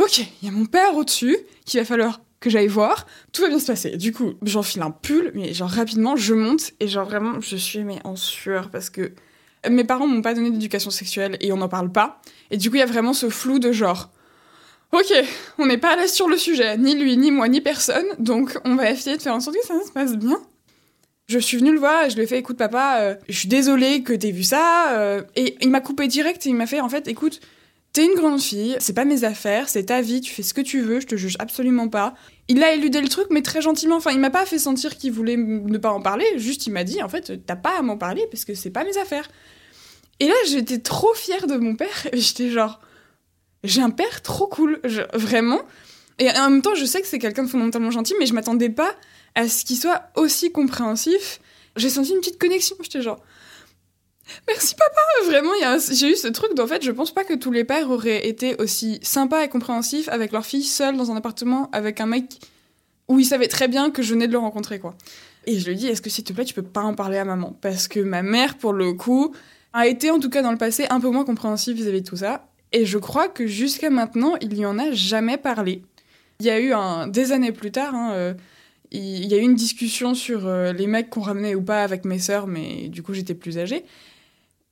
ok, 0.00 0.18
il 0.18 0.46
y 0.46 0.48
a 0.48 0.52
mon 0.52 0.66
père 0.66 0.96
au-dessus 0.96 1.36
qu'il 1.64 1.78
va 1.78 1.86
falloir 1.86 2.20
que 2.40 2.50
j'aille 2.50 2.68
voir. 2.68 3.06
Tout 3.32 3.42
va 3.42 3.48
bien 3.48 3.60
se 3.60 3.66
passer. 3.66 3.96
Du 3.96 4.12
coup, 4.12 4.34
j'enfile 4.42 4.82
un 4.82 4.90
pull, 4.90 5.30
mais 5.34 5.54
genre 5.54 5.70
rapidement, 5.70 6.16
je 6.16 6.34
monte 6.34 6.72
et 6.80 6.88
genre 6.88 7.06
vraiment, 7.08 7.40
je 7.40 7.56
suis 7.56 7.84
mais 7.84 8.00
en 8.04 8.16
sueur 8.16 8.70
parce 8.70 8.90
que 8.90 9.12
mes 9.70 9.84
parents 9.84 10.06
m'ont 10.06 10.22
pas 10.22 10.34
donné 10.34 10.50
d'éducation 10.50 10.90
sexuelle 10.90 11.36
et 11.40 11.52
on 11.52 11.56
n'en 11.56 11.68
parle 11.68 11.90
pas. 11.90 12.20
Et 12.50 12.56
du 12.56 12.70
coup, 12.70 12.76
il 12.76 12.80
y 12.80 12.82
a 12.82 12.86
vraiment 12.86 13.12
ce 13.12 13.28
flou 13.28 13.58
de 13.58 13.72
genre, 13.72 14.10
ok, 14.92 15.12
on 15.58 15.66
n'est 15.66 15.78
pas 15.78 15.92
à 15.92 15.96
l'aise 15.96 16.12
sur 16.12 16.28
le 16.28 16.36
sujet, 16.36 16.76
ni 16.78 16.94
lui, 16.94 17.16
ni 17.16 17.30
moi, 17.30 17.48
ni 17.48 17.60
personne, 17.60 18.06
donc 18.18 18.58
on 18.64 18.76
va 18.76 18.90
essayer 18.90 19.16
de 19.16 19.22
faire 19.22 19.34
en 19.34 19.40
sorte 19.40 19.56
que 19.56 19.66
ça 19.66 19.74
se 19.84 19.92
passe 19.92 20.16
bien. 20.16 20.40
Je 21.26 21.38
suis 21.38 21.56
venue 21.56 21.72
le 21.72 21.78
voir 21.78 22.04
et 22.04 22.10
je 22.10 22.16
lui 22.16 22.24
ai 22.24 22.26
fait, 22.26 22.38
écoute 22.38 22.58
papa, 22.58 22.98
euh, 23.00 23.14
je 23.28 23.38
suis 23.38 23.48
désolée 23.48 24.02
que 24.02 24.12
t'aies 24.12 24.30
vu 24.30 24.42
ça. 24.42 24.92
Euh, 24.92 25.22
et 25.36 25.56
il 25.62 25.70
m'a 25.70 25.80
coupé 25.80 26.06
direct 26.06 26.44
et 26.44 26.50
il 26.50 26.54
m'a 26.54 26.66
fait, 26.66 26.80
en 26.80 26.90
fait, 26.90 27.08
écoute, 27.08 27.40
t'es 27.94 28.04
une 28.04 28.14
grande 28.14 28.42
fille, 28.42 28.76
c'est 28.78 28.92
pas 28.92 29.06
mes 29.06 29.24
affaires, 29.24 29.70
c'est 29.70 29.84
ta 29.84 30.02
vie, 30.02 30.20
tu 30.20 30.34
fais 30.34 30.42
ce 30.42 30.52
que 30.52 30.60
tu 30.60 30.80
veux, 30.80 31.00
je 31.00 31.06
te 31.06 31.16
juge 31.16 31.36
absolument 31.38 31.88
pas. 31.88 32.14
Il 32.48 32.62
a 32.62 32.74
éludé 32.74 33.00
le 33.00 33.08
truc, 33.08 33.28
mais 33.30 33.40
très 33.40 33.62
gentiment. 33.62 33.96
Enfin, 33.96 34.10
il 34.10 34.18
m'a 34.18 34.30
pas 34.30 34.44
fait 34.44 34.58
sentir 34.58 34.98
qu'il 34.98 35.12
voulait 35.12 35.38
ne 35.38 35.78
pas 35.78 35.92
en 35.92 36.02
parler, 36.02 36.26
juste 36.36 36.66
il 36.66 36.72
m'a 36.72 36.84
dit, 36.84 37.02
en 37.02 37.08
fait, 37.08 37.46
t'as 37.46 37.56
pas 37.56 37.78
à 37.78 37.82
m'en 37.82 37.96
parler 37.96 38.26
parce 38.30 38.44
que 38.44 38.54
c'est 38.54 38.70
pas 38.70 38.84
mes 38.84 38.98
affaires. 38.98 39.28
Et 40.24 40.28
là, 40.28 40.34
j'étais 40.46 40.78
trop 40.78 41.12
fière 41.12 41.46
de 41.46 41.58
mon 41.58 41.76
père. 41.76 42.08
J'étais 42.14 42.48
genre, 42.48 42.80
j'ai 43.62 43.82
un 43.82 43.90
père 43.90 44.22
trop 44.22 44.46
cool, 44.46 44.80
vraiment. 45.12 45.60
Et 46.18 46.30
en 46.30 46.48
même 46.48 46.62
temps, 46.62 46.74
je 46.74 46.86
sais 46.86 47.02
que 47.02 47.06
c'est 47.06 47.18
quelqu'un 47.18 47.42
de 47.42 47.48
fondamentalement 47.50 47.90
gentil, 47.90 48.14
mais 48.18 48.24
je 48.24 48.32
m'attendais 48.32 48.70
pas 48.70 48.94
à 49.34 49.50
ce 49.50 49.66
qu'il 49.66 49.76
soit 49.76 50.04
aussi 50.16 50.50
compréhensif. 50.50 51.40
J'ai 51.76 51.90
senti 51.90 52.12
une 52.12 52.20
petite 52.20 52.38
connexion. 52.38 52.74
J'étais 52.80 53.02
genre, 53.02 53.20
merci 54.48 54.74
papa. 54.76 55.00
Vraiment, 55.26 55.52
j'ai 55.92 56.12
eu 56.12 56.16
ce 56.16 56.28
truc 56.28 56.54
d'en 56.54 56.66
fait, 56.66 56.82
je 56.82 56.90
pense 56.90 57.12
pas 57.12 57.24
que 57.24 57.34
tous 57.34 57.52
les 57.52 57.64
pères 57.64 57.90
auraient 57.90 58.26
été 58.26 58.56
aussi 58.56 59.00
sympas 59.02 59.44
et 59.44 59.50
compréhensifs 59.50 60.08
avec 60.08 60.32
leur 60.32 60.46
fille 60.46 60.64
seule 60.64 60.96
dans 60.96 61.10
un 61.10 61.16
appartement 61.16 61.68
avec 61.72 62.00
un 62.00 62.06
mec 62.06 62.40
où 63.08 63.20
ils 63.20 63.26
savaient 63.26 63.48
très 63.48 63.68
bien 63.68 63.90
que 63.90 64.00
je 64.00 64.14
venais 64.14 64.26
de 64.26 64.32
le 64.32 64.38
rencontrer, 64.38 64.78
quoi. 64.78 64.96
Et 65.44 65.58
je 65.58 65.68
lui 65.68 65.76
dis, 65.76 65.88
est-ce 65.88 66.00
que 66.00 66.08
s'il 66.08 66.24
te 66.24 66.32
plaît, 66.32 66.46
tu 66.46 66.54
peux 66.54 66.62
pas 66.62 66.80
en 66.80 66.94
parler 66.94 67.18
à 67.18 67.26
maman? 67.26 67.54
Parce 67.60 67.88
que 67.88 68.00
ma 68.00 68.22
mère, 68.22 68.56
pour 68.56 68.72
le 68.72 68.94
coup, 68.94 69.34
a 69.74 69.88
été 69.88 70.10
en 70.10 70.20
tout 70.20 70.30
cas 70.30 70.40
dans 70.40 70.52
le 70.52 70.56
passé 70.56 70.86
un 70.88 71.00
peu 71.00 71.10
moins 71.10 71.24
compréhensive 71.24 71.76
vis-à-vis 71.76 72.00
de 72.00 72.08
tout 72.08 72.16
ça. 72.16 72.46
Et 72.72 72.86
je 72.86 72.96
crois 72.96 73.28
que 73.28 73.46
jusqu'à 73.46 73.90
maintenant, 73.90 74.36
il 74.40 74.50
n'y 74.50 74.64
en 74.64 74.78
a 74.78 74.92
jamais 74.92 75.36
parlé. 75.36 75.82
Il 76.40 76.46
y 76.46 76.50
a 76.50 76.58
eu 76.60 76.72
un, 76.72 77.08
des 77.08 77.32
années 77.32 77.52
plus 77.52 77.72
tard, 77.72 77.94
hein, 77.94 78.12
euh, 78.14 78.34
il 78.90 79.26
y 79.26 79.34
a 79.34 79.36
eu 79.36 79.42
une 79.42 79.56
discussion 79.56 80.14
sur 80.14 80.46
euh, 80.46 80.72
les 80.72 80.86
mecs 80.86 81.10
qu'on 81.10 81.20
ramenait 81.20 81.54
ou 81.54 81.62
pas 81.62 81.82
avec 81.82 82.04
mes 82.04 82.18
sœurs, 82.18 82.46
mais 82.46 82.88
du 82.88 83.02
coup 83.02 83.14
j'étais 83.14 83.34
plus 83.34 83.58
âgée. 83.58 83.84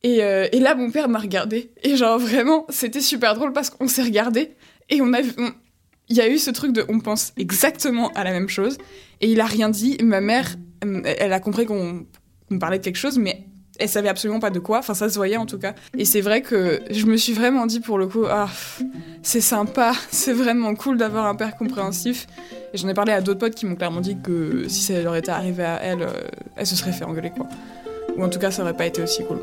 Et, 0.04 0.22
euh, 0.22 0.48
là, 0.52 0.74
mon 0.74 0.90
père 0.90 1.08
m'a 1.08 1.20
regardé. 1.20 1.70
Et 1.82 1.96
genre 1.96 2.18
vraiment, 2.18 2.66
c'était 2.68 3.00
super 3.00 3.34
drôle 3.34 3.52
parce 3.52 3.70
qu'on 3.70 3.88
s'est 3.88 4.02
regardé 4.02 4.52
et 4.88 5.00
on 5.00 5.12
a, 5.12 5.20
il 5.20 6.16
y 6.16 6.20
a 6.20 6.28
eu 6.28 6.38
ce 6.38 6.50
truc 6.50 6.72
de, 6.72 6.84
on 6.88 7.00
pense 7.00 7.32
exactement 7.36 8.08
à 8.14 8.24
la 8.24 8.30
même 8.30 8.48
chose. 8.48 8.78
Et 9.20 9.30
il 9.30 9.40
a 9.40 9.46
rien 9.46 9.68
dit. 9.68 9.96
Ma 10.02 10.20
mère, 10.20 10.56
elle 10.80 11.32
a 11.32 11.40
compris 11.40 11.66
qu'on 11.66 12.04
parlait 12.58 12.78
de 12.78 12.84
quelque 12.84 12.96
chose, 12.96 13.18
mais 13.18 13.46
elle 13.78 13.88
savait 13.88 14.08
absolument 14.08 14.40
pas 14.40 14.50
de 14.50 14.58
quoi. 14.58 14.78
Enfin, 14.78 14.94
ça 14.94 15.08
se 15.08 15.16
voyait 15.16 15.36
en 15.36 15.46
tout 15.46 15.58
cas. 15.58 15.74
Et 15.96 16.04
c'est 16.04 16.20
vrai 16.20 16.42
que 16.42 16.82
je 16.90 17.06
me 17.06 17.16
suis 17.16 17.32
vraiment 17.32 17.66
dit 17.66 17.80
pour 17.80 17.98
le 17.98 18.06
coup, 18.06 18.24
ah, 18.28 18.48
c'est 19.22 19.40
sympa, 19.40 19.92
c'est 20.10 20.32
vraiment 20.32 20.74
cool 20.74 20.96
d'avoir 20.98 21.26
un 21.26 21.34
père 21.34 21.56
compréhensif. 21.56 22.26
Et 22.74 22.78
j'en 22.78 22.88
ai 22.88 22.94
parlé 22.94 23.12
à 23.12 23.20
d'autres 23.20 23.40
potes 23.40 23.54
qui 23.54 23.66
m'ont 23.66 23.76
clairement 23.76 24.00
dit 24.00 24.16
que 24.22 24.66
si 24.68 24.82
ça 24.82 25.00
leur 25.00 25.16
était 25.16 25.30
arrivé 25.30 25.64
à 25.64 25.80
elle, 25.82 26.02
euh, 26.02 26.12
elle 26.56 26.66
se 26.66 26.76
serait 26.76 26.92
fait 26.92 27.04
engueuler 27.04 27.30
quoi. 27.30 27.46
Ou 28.16 28.22
en 28.22 28.28
tout 28.28 28.38
cas, 28.38 28.50
ça 28.50 28.62
aurait 28.62 28.76
pas 28.76 28.86
été 28.86 29.02
aussi 29.02 29.24
cool. 29.24 29.38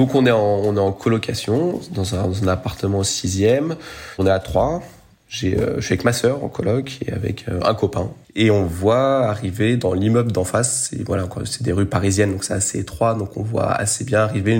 Donc 0.00 0.14
on 0.14 0.24
est 0.24 0.30
en, 0.30 0.92
colocation 0.92 1.78
dans 1.90 2.14
un, 2.14 2.22
dans 2.22 2.42
un 2.44 2.48
appartement 2.48 3.02
sixième. 3.02 3.76
On 4.16 4.26
est 4.26 4.30
à 4.30 4.38
trois. 4.38 4.82
J'ai, 5.28 5.58
euh, 5.58 5.74
je 5.76 5.82
suis 5.82 5.92
avec 5.92 6.06
ma 6.06 6.14
sœur 6.14 6.42
en 6.42 6.48
coloc 6.48 7.00
et 7.04 7.12
avec 7.12 7.46
euh, 7.50 7.60
un 7.66 7.74
copain. 7.74 8.10
Et 8.34 8.50
on 8.50 8.64
voit 8.64 9.26
arriver 9.26 9.76
dans 9.76 9.92
l'immeuble 9.92 10.32
d'en 10.32 10.44
face, 10.44 10.88
c'est 10.88 11.04
voilà, 11.06 11.28
c'est 11.44 11.62
des 11.62 11.72
rues 11.72 11.84
parisiennes, 11.84 12.32
donc 12.32 12.44
c'est 12.44 12.54
assez 12.54 12.78
étroit, 12.78 13.12
donc 13.14 13.36
on 13.36 13.42
voit 13.42 13.70
assez 13.70 14.04
bien 14.04 14.20
arriver 14.20 14.58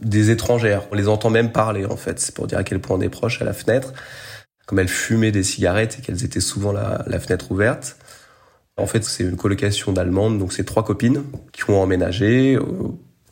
des 0.00 0.30
étrangères. 0.30 0.84
On 0.92 0.94
les 0.94 1.08
entend 1.08 1.30
même 1.30 1.50
parler 1.50 1.84
en 1.84 1.96
fait, 1.96 2.20
c'est 2.20 2.32
pour 2.32 2.46
dire 2.46 2.58
à 2.58 2.62
quel 2.62 2.78
point 2.78 2.96
on 2.96 3.00
est 3.00 3.08
proche 3.08 3.42
à 3.42 3.44
la 3.44 3.54
fenêtre. 3.54 3.92
Comme 4.66 4.78
elles 4.78 4.86
fumaient 4.86 5.32
des 5.32 5.42
cigarettes 5.42 5.96
et 5.98 6.02
qu'elles 6.02 6.24
étaient 6.24 6.38
souvent 6.38 6.70
la, 6.70 7.18
fenêtre 7.18 7.50
ouverte. 7.50 7.96
En 8.76 8.86
fait, 8.86 9.02
c'est 9.02 9.24
une 9.24 9.36
colocation 9.36 9.90
d'Allemandes, 9.90 10.38
donc 10.38 10.52
c'est 10.52 10.64
trois 10.64 10.84
copines 10.84 11.24
qui 11.52 11.68
ont 11.70 11.82
emménagé. 11.82 12.54
Euh, 12.54 12.62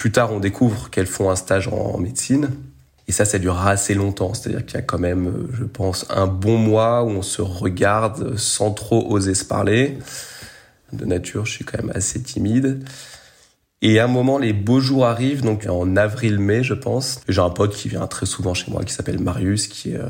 plus 0.04 0.12
tard, 0.12 0.32
on 0.34 0.38
découvre 0.38 0.90
qu'elles 0.90 1.06
font 1.06 1.30
un 1.30 1.34
stage 1.34 1.66
en 1.68 1.96
médecine. 1.96 2.50
Et 3.08 3.12
ça, 3.12 3.24
ça 3.24 3.38
durera 3.38 3.70
assez 3.70 3.94
longtemps. 3.94 4.34
C'est-à-dire 4.34 4.66
qu'il 4.66 4.74
y 4.74 4.78
a 4.78 4.82
quand 4.82 4.98
même, 4.98 5.48
je 5.54 5.64
pense, 5.64 6.04
un 6.10 6.26
bon 6.26 6.58
mois 6.58 7.04
où 7.04 7.08
on 7.08 7.22
se 7.22 7.40
regarde 7.40 8.36
sans 8.36 8.72
trop 8.72 9.10
oser 9.10 9.32
se 9.32 9.46
parler. 9.46 9.96
De 10.92 11.06
nature, 11.06 11.46
je 11.46 11.52
suis 11.52 11.64
quand 11.64 11.82
même 11.82 11.90
assez 11.94 12.22
timide. 12.22 12.84
Et 13.80 13.98
à 13.98 14.04
un 14.04 14.08
moment, 14.08 14.36
les 14.36 14.52
beaux 14.52 14.80
jours 14.80 15.06
arrivent, 15.06 15.40
donc 15.40 15.64
en 15.66 15.96
avril-mai, 15.96 16.62
je 16.62 16.74
pense. 16.74 17.22
J'ai 17.26 17.40
un 17.40 17.48
pote 17.48 17.74
qui 17.74 17.88
vient 17.88 18.06
très 18.06 18.26
souvent 18.26 18.52
chez 18.52 18.70
moi, 18.70 18.84
qui 18.84 18.92
s'appelle 18.92 19.18
Marius, 19.18 19.68
qui 19.68 19.92
est, 19.92 20.00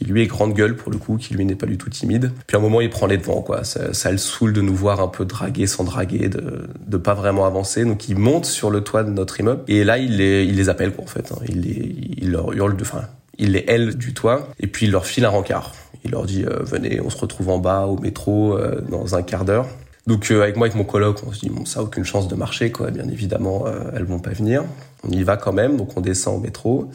qui 0.00 0.06
lui 0.06 0.22
est 0.22 0.26
grande 0.26 0.54
gueule 0.54 0.76
pour 0.76 0.90
le 0.90 0.96
coup, 0.96 1.18
qui 1.18 1.34
lui 1.34 1.44
n'est 1.44 1.54
pas 1.54 1.66
du 1.66 1.76
tout 1.76 1.90
timide. 1.90 2.32
Puis 2.46 2.56
à 2.56 2.58
un 2.58 2.62
moment, 2.62 2.80
il 2.80 2.88
prend 2.88 3.06
les 3.06 3.18
devants, 3.18 3.42
quoi. 3.42 3.64
Ça, 3.64 4.10
le 4.10 4.16
saoule 4.16 4.54
de 4.54 4.62
nous 4.62 4.74
voir 4.74 5.00
un 5.00 5.08
peu 5.08 5.26
draguer 5.26 5.66
sans 5.66 5.84
draguer, 5.84 6.30
de, 6.30 6.68
de 6.86 6.96
pas 6.96 7.12
vraiment 7.12 7.44
avancer. 7.44 7.84
Donc 7.84 8.08
il 8.08 8.16
monte 8.16 8.46
sur 8.46 8.70
le 8.70 8.80
toit 8.80 9.04
de 9.04 9.10
notre 9.10 9.40
immeuble 9.40 9.62
et 9.68 9.84
là, 9.84 9.98
il 9.98 10.16
les, 10.16 10.44
il 10.44 10.56
les 10.56 10.70
appelle, 10.70 10.92
quoi, 10.94 11.04
en 11.04 11.06
fait. 11.06 11.32
Hein. 11.32 11.42
Il, 11.46 11.60
les, 11.60 11.94
il 12.16 12.30
leur 12.30 12.50
hurle 12.54 12.76
de, 12.76 12.82
enfin, 12.82 13.02
il 13.36 13.52
les 13.52 13.64
hèle 13.68 13.96
du 13.96 14.14
toit 14.14 14.48
et 14.58 14.68
puis 14.68 14.86
il 14.86 14.92
leur 14.92 15.04
file 15.04 15.26
un 15.26 15.30
rencard. 15.30 15.74
Il 16.02 16.12
leur 16.12 16.24
dit, 16.24 16.44
euh, 16.46 16.62
venez, 16.62 16.98
on 17.02 17.10
se 17.10 17.18
retrouve 17.18 17.50
en 17.50 17.58
bas 17.58 17.84
au 17.84 17.98
métro 17.98 18.56
euh, 18.56 18.80
dans 18.88 19.16
un 19.16 19.22
quart 19.22 19.44
d'heure. 19.44 19.66
Donc 20.06 20.30
euh, 20.30 20.42
avec 20.42 20.56
moi, 20.56 20.66
avec 20.66 20.76
mon 20.76 20.84
coloc, 20.84 21.20
on 21.26 21.32
se 21.32 21.40
dit 21.40 21.50
bon, 21.50 21.66
ça 21.66 21.80
a 21.80 21.82
aucune 21.82 22.04
chance 22.04 22.26
de 22.26 22.34
marcher, 22.34 22.72
quoi. 22.72 22.90
Bien 22.90 23.06
évidemment, 23.08 23.66
euh, 23.66 23.90
elles 23.94 24.04
vont 24.04 24.18
pas 24.18 24.30
venir. 24.30 24.64
On 25.06 25.10
y 25.10 25.22
va 25.22 25.36
quand 25.36 25.52
même, 25.52 25.76
donc 25.76 25.96
on 25.96 26.00
descend 26.00 26.36
au 26.36 26.40
métro. 26.40 26.90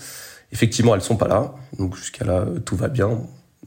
Effectivement, 0.52 0.96
elles 0.96 1.02
sont 1.02 1.18
pas 1.18 1.28
là. 1.28 1.56
Donc 1.78 1.96
jusqu'à 1.96 2.26
là, 2.26 2.46
tout 2.66 2.76
va 2.76 2.88
bien. 2.88 3.10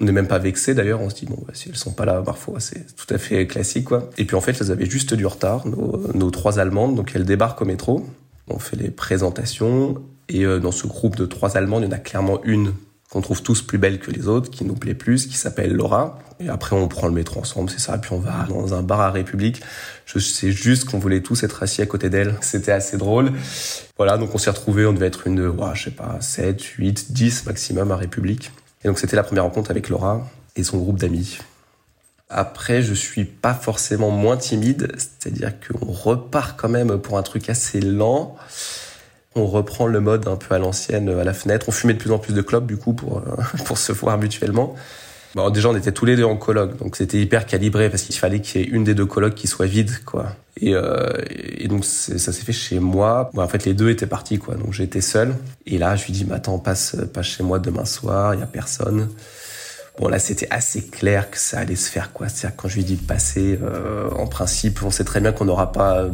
On 0.00 0.04
n'est 0.04 0.12
même 0.12 0.28
pas 0.28 0.38
vexé 0.38 0.74
d'ailleurs. 0.74 1.00
On 1.00 1.10
se 1.10 1.16
dit 1.16 1.26
bon, 1.26 1.38
bah, 1.46 1.52
si 1.54 1.68
elles 1.68 1.76
sont 1.76 1.92
pas 1.92 2.04
là, 2.04 2.22
parfois 2.22 2.60
c'est 2.60 2.94
tout 2.96 3.12
à 3.12 3.18
fait 3.18 3.46
classique 3.46 3.84
quoi. 3.84 4.10
Et 4.16 4.24
puis 4.24 4.36
en 4.36 4.40
fait, 4.40 4.56
elles 4.60 4.70
avaient 4.70 4.88
juste 4.88 5.14
du 5.14 5.26
retard. 5.26 5.66
Nos, 5.66 6.12
nos 6.14 6.30
trois 6.30 6.58
Allemandes, 6.58 6.94
donc 6.94 7.12
elles 7.14 7.24
débarquent 7.24 7.62
au 7.62 7.66
métro. 7.66 8.06
On 8.48 8.58
fait 8.58 8.76
les 8.76 8.90
présentations 8.90 9.96
et 10.28 10.44
euh, 10.44 10.58
dans 10.58 10.72
ce 10.72 10.86
groupe 10.86 11.16
de 11.16 11.26
trois 11.26 11.56
Allemandes, 11.56 11.82
il 11.82 11.86
y 11.86 11.88
en 11.88 11.92
a 11.92 11.98
clairement 11.98 12.40
une 12.44 12.72
qu'on 13.11 13.23
trouve 13.23 13.42
tous 13.42 13.62
plus 13.62 13.79
belle 13.79 13.99
que 14.01 14.11
les 14.11 14.29
autres, 14.29 14.51
qui 14.51 14.64
nous 14.64 14.75
plaît 14.75 14.94
plus, 14.94 15.27
qui 15.27 15.37
s'appelle 15.37 15.73
Laura. 15.73 16.18
Et 16.40 16.49
après, 16.49 16.77
on 16.77 16.88
prend 16.88 17.07
le 17.07 17.14
métro 17.14 17.40
ensemble, 17.40 17.71
c'est 17.71 17.79
ça. 17.79 17.97
Puis 17.97 18.12
on 18.12 18.18
va 18.18 18.47
dans 18.49 18.75
un 18.75 18.83
bar 18.83 19.01
à 19.01 19.11
République. 19.11 19.62
Je 20.05 20.18
sais 20.18 20.53
juste 20.53 20.85
qu'on 20.85 20.99
voulait 20.99 21.23
tous 21.23 21.42
être 21.42 21.62
assis 21.62 21.81
à 21.81 21.87
côté 21.87 22.11
d'elle. 22.11 22.37
C'était 22.42 22.73
assez 22.73 22.99
drôle. 22.99 23.33
Voilà, 23.97 24.18
donc 24.18 24.35
on 24.35 24.38
s'est 24.38 24.51
retrouvés, 24.51 24.85
on 24.85 24.92
devait 24.92 25.07
être 25.07 25.27
une, 25.27 25.47
ouais, 25.47 25.71
je 25.75 25.85
sais 25.85 25.90
pas, 25.90 26.18
7, 26.21 26.62
8, 26.62 27.12
10 27.12 27.47
maximum 27.47 27.90
à 27.90 27.97
République. 27.97 28.53
Et 28.85 28.88
donc 28.88 28.99
c'était 28.99 29.16
la 29.16 29.25
première 29.25 29.44
rencontre 29.44 29.71
avec 29.71 29.88
Laura 29.88 30.29
et 30.55 30.62
son 30.62 30.79
groupe 30.79 30.99
d'amis. 30.99 31.38
Après, 32.31 32.83
je 32.83 32.92
suis 32.92 33.25
pas 33.25 33.55
forcément 33.55 34.11
moins 34.11 34.37
timide, 34.37 34.92
c'est-à-dire 34.99 35.55
qu'on 35.61 35.90
repart 35.90 36.61
quand 36.61 36.68
même 36.68 36.99
pour 36.99 37.16
un 37.16 37.23
truc 37.23 37.49
assez 37.49 37.81
lent 37.81 38.37
on 39.34 39.46
reprend 39.46 39.86
le 39.86 40.00
mode 40.00 40.26
un 40.26 40.36
peu 40.36 40.54
à 40.54 40.58
l'ancienne 40.58 41.08
à 41.08 41.24
la 41.24 41.34
fenêtre. 41.34 41.66
On 41.68 41.72
fumait 41.72 41.94
de 41.94 41.98
plus 41.98 42.10
en 42.10 42.18
plus 42.18 42.34
de 42.34 42.42
clopes 42.42 42.66
du 42.66 42.76
coup 42.76 42.92
pour 42.92 43.22
pour 43.64 43.78
se 43.78 43.92
voir 43.92 44.18
mutuellement. 44.18 44.74
Bon, 45.34 45.50
déjà 45.50 45.68
on 45.68 45.76
était 45.76 45.92
tous 45.92 46.06
les 46.06 46.16
deux 46.16 46.24
en 46.24 46.36
coloc, 46.36 46.78
donc 46.78 46.96
c'était 46.96 47.18
hyper 47.18 47.44
calibré 47.44 47.90
parce 47.90 48.02
qu'il 48.02 48.14
fallait 48.14 48.40
qu'il 48.40 48.60
y 48.60 48.64
ait 48.64 48.66
une 48.66 48.82
des 48.82 48.94
deux 48.94 49.04
colocs 49.04 49.34
qui 49.34 49.46
soit 49.46 49.66
vide 49.66 49.92
quoi. 50.04 50.32
Et, 50.56 50.74
euh, 50.74 51.12
et 51.28 51.68
donc 51.68 51.84
ça 51.84 52.18
s'est 52.18 52.44
fait 52.44 52.52
chez 52.52 52.80
moi. 52.80 53.30
Bon, 53.34 53.42
en 53.42 53.48
fait 53.48 53.64
les 53.66 53.74
deux 53.74 53.90
étaient 53.90 54.06
partis 54.06 54.38
quoi, 54.38 54.54
donc 54.54 54.72
j'étais 54.72 55.02
seul. 55.02 55.34
Et 55.66 55.76
là 55.76 55.96
je 55.96 56.06
lui 56.06 56.12
dis 56.12 56.24
mais 56.24 56.34
attends 56.34 56.58
passe 56.58 56.96
passe 57.12 57.26
chez 57.26 57.42
moi 57.42 57.58
demain 57.58 57.84
soir, 57.84 58.34
il 58.34 58.40
y 58.40 58.42
a 58.42 58.46
personne. 58.46 59.08
Bon 59.98 60.08
là 60.08 60.18
c'était 60.18 60.48
assez 60.50 60.86
clair 60.86 61.30
que 61.30 61.38
ça 61.38 61.58
allait 61.58 61.76
se 61.76 61.90
faire 61.90 62.12
quoi. 62.14 62.28
C'est 62.30 62.50
quand 62.56 62.68
je 62.68 62.76
lui 62.76 62.84
dis 62.84 62.96
de 62.96 63.06
passer, 63.06 63.58
euh, 63.62 64.08
en 64.16 64.26
principe 64.26 64.82
on 64.82 64.90
sait 64.90 65.04
très 65.04 65.20
bien 65.20 65.32
qu'on 65.32 65.44
n'aura 65.44 65.72
pas 65.72 66.06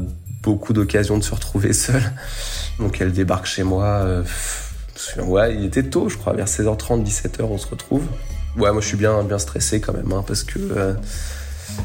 beaucoup 0.44 0.72
d'occasions 0.72 1.18
de 1.18 1.24
se 1.24 1.34
retrouver 1.34 1.72
seul. 1.72 2.02
Donc 2.78 3.00
elle 3.00 3.12
débarque 3.12 3.46
chez 3.46 3.62
moi. 3.62 3.84
Euh, 3.84 4.22
ouais, 5.18 5.54
il 5.54 5.64
était 5.64 5.84
tôt, 5.84 6.08
je 6.08 6.16
crois, 6.16 6.32
vers 6.32 6.46
16h30, 6.46 7.04
17h, 7.04 7.42
on 7.42 7.58
se 7.58 7.66
retrouve. 7.66 8.04
Ouais, 8.56 8.70
moi 8.70 8.80
je 8.80 8.86
suis 8.86 8.96
bien, 8.96 9.22
bien 9.24 9.38
stressé 9.38 9.80
quand 9.80 9.92
même, 9.92 10.12
hein, 10.12 10.24
parce 10.26 10.44
que 10.44 10.58
euh, 10.58 10.94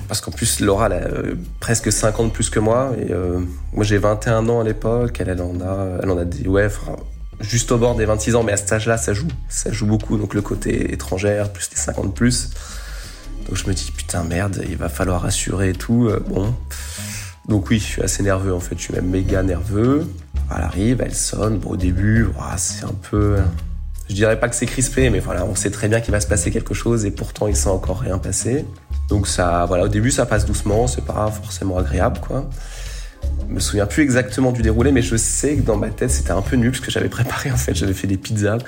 parce 0.07 0.21
qu'en 0.21 0.29
plus 0.29 0.59
Laura 0.59 0.85
elle 0.85 0.93
a 0.93 0.95
euh, 0.97 1.35
presque 1.59 1.91
50 1.91 2.27
de 2.27 2.31
plus 2.31 2.51
que 2.51 2.59
moi 2.59 2.91
moi 3.73 3.83
j'ai 3.83 3.97
21 3.97 4.47
ans 4.49 4.59
à 4.59 4.63
l'époque, 4.63 5.17
elle, 5.19 5.29
elle 5.29 5.41
en 5.41 5.59
a, 5.61 5.99
elle 6.03 6.11
en 6.11 6.17
a 6.19 6.25
des 6.25 6.47
ouais, 6.47 6.67
juste 7.39 7.71
au 7.71 7.79
bord 7.79 7.95
des 7.95 8.05
26 8.05 8.35
ans, 8.35 8.43
mais 8.43 8.51
à 8.51 8.57
cet 8.57 8.71
âge-là 8.71 8.97
ça 8.97 9.13
joue, 9.13 9.29
ça 9.47 9.71
joue 9.71 9.87
beaucoup, 9.87 10.17
donc 10.17 10.35
le 10.35 10.43
côté 10.43 10.93
étrangère 10.93 11.51
plus 11.51 11.71
les 11.71 11.77
50 11.77 12.13
plus. 12.13 12.51
Donc 13.47 13.57
je 13.57 13.65
me 13.67 13.73
dis 13.73 13.91
putain 13.91 14.23
merde, 14.23 14.63
il 14.69 14.77
va 14.77 14.89
falloir 14.89 15.25
assurer 15.25 15.69
et 15.69 15.73
tout. 15.73 16.11
bon, 16.27 16.53
donc 17.49 17.69
oui, 17.71 17.79
je 17.79 17.83
suis 17.83 18.01
assez 18.03 18.21
nerveux 18.21 18.53
en 18.53 18.59
fait, 18.59 18.75
je 18.77 18.83
suis 18.83 18.93
même 18.93 19.07
méga 19.07 19.41
nerveux. 19.41 20.07
Elle 20.55 20.63
arrive, 20.63 21.01
elle 21.01 21.15
sonne. 21.15 21.57
Bon, 21.57 21.71
au 21.71 21.77
début, 21.77 22.27
c'est 22.57 22.85
un 22.85 22.95
peu. 23.09 23.37
Je 24.07 24.13
dirais 24.13 24.39
pas 24.39 24.49
que 24.49 24.55
c'est 24.55 24.67
crispé, 24.67 25.09
mais 25.09 25.19
voilà, 25.19 25.45
on 25.45 25.55
sait 25.55 25.71
très 25.71 25.87
bien 25.87 25.99
qu'il 25.99 26.11
va 26.11 26.19
se 26.19 26.27
passer 26.27 26.51
quelque 26.51 26.75
chose 26.75 27.05
et 27.05 27.11
pourtant 27.11 27.47
il 27.47 27.55
s'est 27.55 27.69
encore 27.69 27.99
rien 27.99 28.19
passé. 28.19 28.65
Donc 29.09 29.27
ça, 29.27 29.65
voilà, 29.67 29.85
au 29.85 29.87
début 29.87 30.11
ça 30.11 30.27
passe 30.27 30.45
doucement, 30.45 30.87
c'est 30.87 31.05
pas 31.05 31.29
forcément 31.31 31.77
agréable, 31.77 32.19
quoi. 32.19 32.47
Je 33.47 33.53
me 33.53 33.59
souviens 33.59 33.87
plus 33.87 34.03
exactement 34.03 34.51
du 34.51 34.61
déroulé, 34.61 34.91
mais 34.91 35.01
je 35.01 35.15
sais 35.15 35.55
que 35.55 35.61
dans 35.61 35.75
ma 35.75 35.89
tête 35.89 36.11
c'était 36.11 36.31
un 36.31 36.43
peu 36.43 36.55
nul 36.55 36.71
parce 36.71 36.83
que 36.83 36.91
j'avais 36.91 37.09
préparé 37.09 37.51
en 37.51 37.57
fait, 37.57 37.73
j'avais 37.73 37.93
fait 37.93 38.07
des 38.07 38.17
pizzas. 38.17 38.59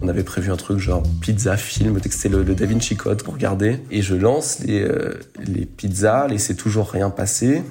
On 0.00 0.08
avait 0.08 0.24
prévu 0.24 0.50
un 0.50 0.56
truc 0.56 0.78
genre 0.78 1.04
pizza 1.20 1.56
film, 1.56 2.00
c'était 2.02 2.28
le, 2.28 2.42
le 2.42 2.56
Da 2.56 2.66
Vinci 2.66 2.96
Code 2.96 3.22
pour 3.22 3.34
regarder. 3.34 3.78
Et 3.92 4.02
je 4.02 4.16
lance 4.16 4.58
les, 4.60 4.82
euh, 4.82 5.20
les 5.46 5.66
pizzas, 5.66 6.26
c'est 6.38 6.56
toujours 6.56 6.90
rien 6.90 7.10
passé. 7.10 7.62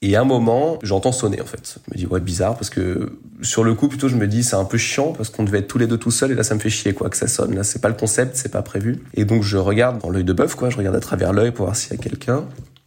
Et 0.00 0.14
à 0.14 0.20
un 0.20 0.24
moment, 0.24 0.78
j'entends 0.82 1.10
sonner 1.10 1.40
en 1.40 1.44
fait. 1.44 1.78
Je 1.86 1.92
me 1.92 1.98
dis 1.98 2.06
ouais 2.06 2.20
bizarre 2.20 2.54
parce 2.54 2.70
que 2.70 3.18
sur 3.42 3.64
le 3.64 3.74
coup 3.74 3.88
plutôt 3.88 4.08
je 4.08 4.14
me 4.14 4.28
dis 4.28 4.44
c'est 4.44 4.56
un 4.56 4.64
peu 4.64 4.78
chiant 4.78 5.12
parce 5.12 5.28
qu'on 5.28 5.42
devait 5.42 5.58
être 5.58 5.66
tous 5.66 5.78
les 5.78 5.88
deux 5.88 5.98
tout 5.98 6.12
seuls 6.12 6.30
et 6.30 6.34
là 6.34 6.44
ça 6.44 6.54
me 6.54 6.60
fait 6.60 6.70
chier 6.70 6.94
quoi 6.94 7.10
que 7.10 7.16
ça 7.16 7.26
sonne. 7.26 7.54
Là 7.56 7.64
c'est 7.64 7.80
pas 7.80 7.88
le 7.88 7.96
concept, 7.96 8.36
c'est 8.36 8.52
pas 8.52 8.62
prévu. 8.62 9.02
Et 9.14 9.24
donc 9.24 9.42
je 9.42 9.56
regarde 9.56 10.00
dans 10.00 10.10
l'œil 10.10 10.24
de 10.24 10.32
bœuf 10.32 10.54
quoi, 10.54 10.70
je 10.70 10.76
regarde 10.76 10.94
à 10.94 11.00
travers 11.00 11.32
l'œil 11.32 11.50
pour 11.50 11.66
voir 11.66 11.76
s'il 11.76 11.92
y 11.92 11.94
a 11.94 12.02
quelqu'un 12.02 12.44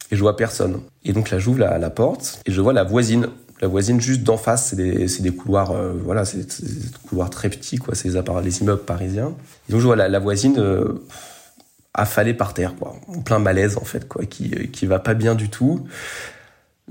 et 0.09 0.15
je 0.15 0.21
vois 0.21 0.37
personne. 0.37 0.79
Et 1.03 1.11
donc 1.11 1.31
là 1.31 1.39
j'ouvre 1.39 1.59
la, 1.59 1.77
la 1.77 1.89
porte 1.89 2.41
et 2.45 2.51
je 2.51 2.61
vois 2.61 2.73
la 2.73 2.85
voisine 2.85 3.27
la 3.61 3.67
voisine 3.67 4.01
juste 4.01 4.23
d'en 4.23 4.37
face, 4.37 4.69
c'est 4.69 4.75
des, 4.75 5.05
des 5.05 5.31
couloirs, 5.31 5.69
euh, 5.69 5.93
voilà, 6.03 6.25
c'est 6.25 6.39
des 6.39 6.87
couloirs 7.07 7.29
très 7.29 7.47
petits, 7.47 7.77
quoi, 7.77 7.93
c'est 7.93 8.09
les, 8.09 8.21
les 8.43 8.61
immeubles 8.61 8.81
parisiens. 8.81 9.35
Et 9.69 9.71
donc 9.71 9.81
je 9.81 9.85
vois 9.85 9.95
la, 9.95 10.19
voisine 10.19 10.57
euh, 10.57 11.05
affalée 11.93 12.33
par 12.33 12.55
terre, 12.55 12.73
quoi, 12.75 12.95
en 13.07 13.21
plein 13.21 13.37
malaise 13.37 13.77
en 13.77 13.85
fait, 13.85 14.07
quoi, 14.07 14.25
qui 14.25 14.49
qui 14.69 14.87
va 14.87 14.97
pas 14.97 15.13
bien 15.13 15.35
du 15.35 15.49
tout 15.49 15.85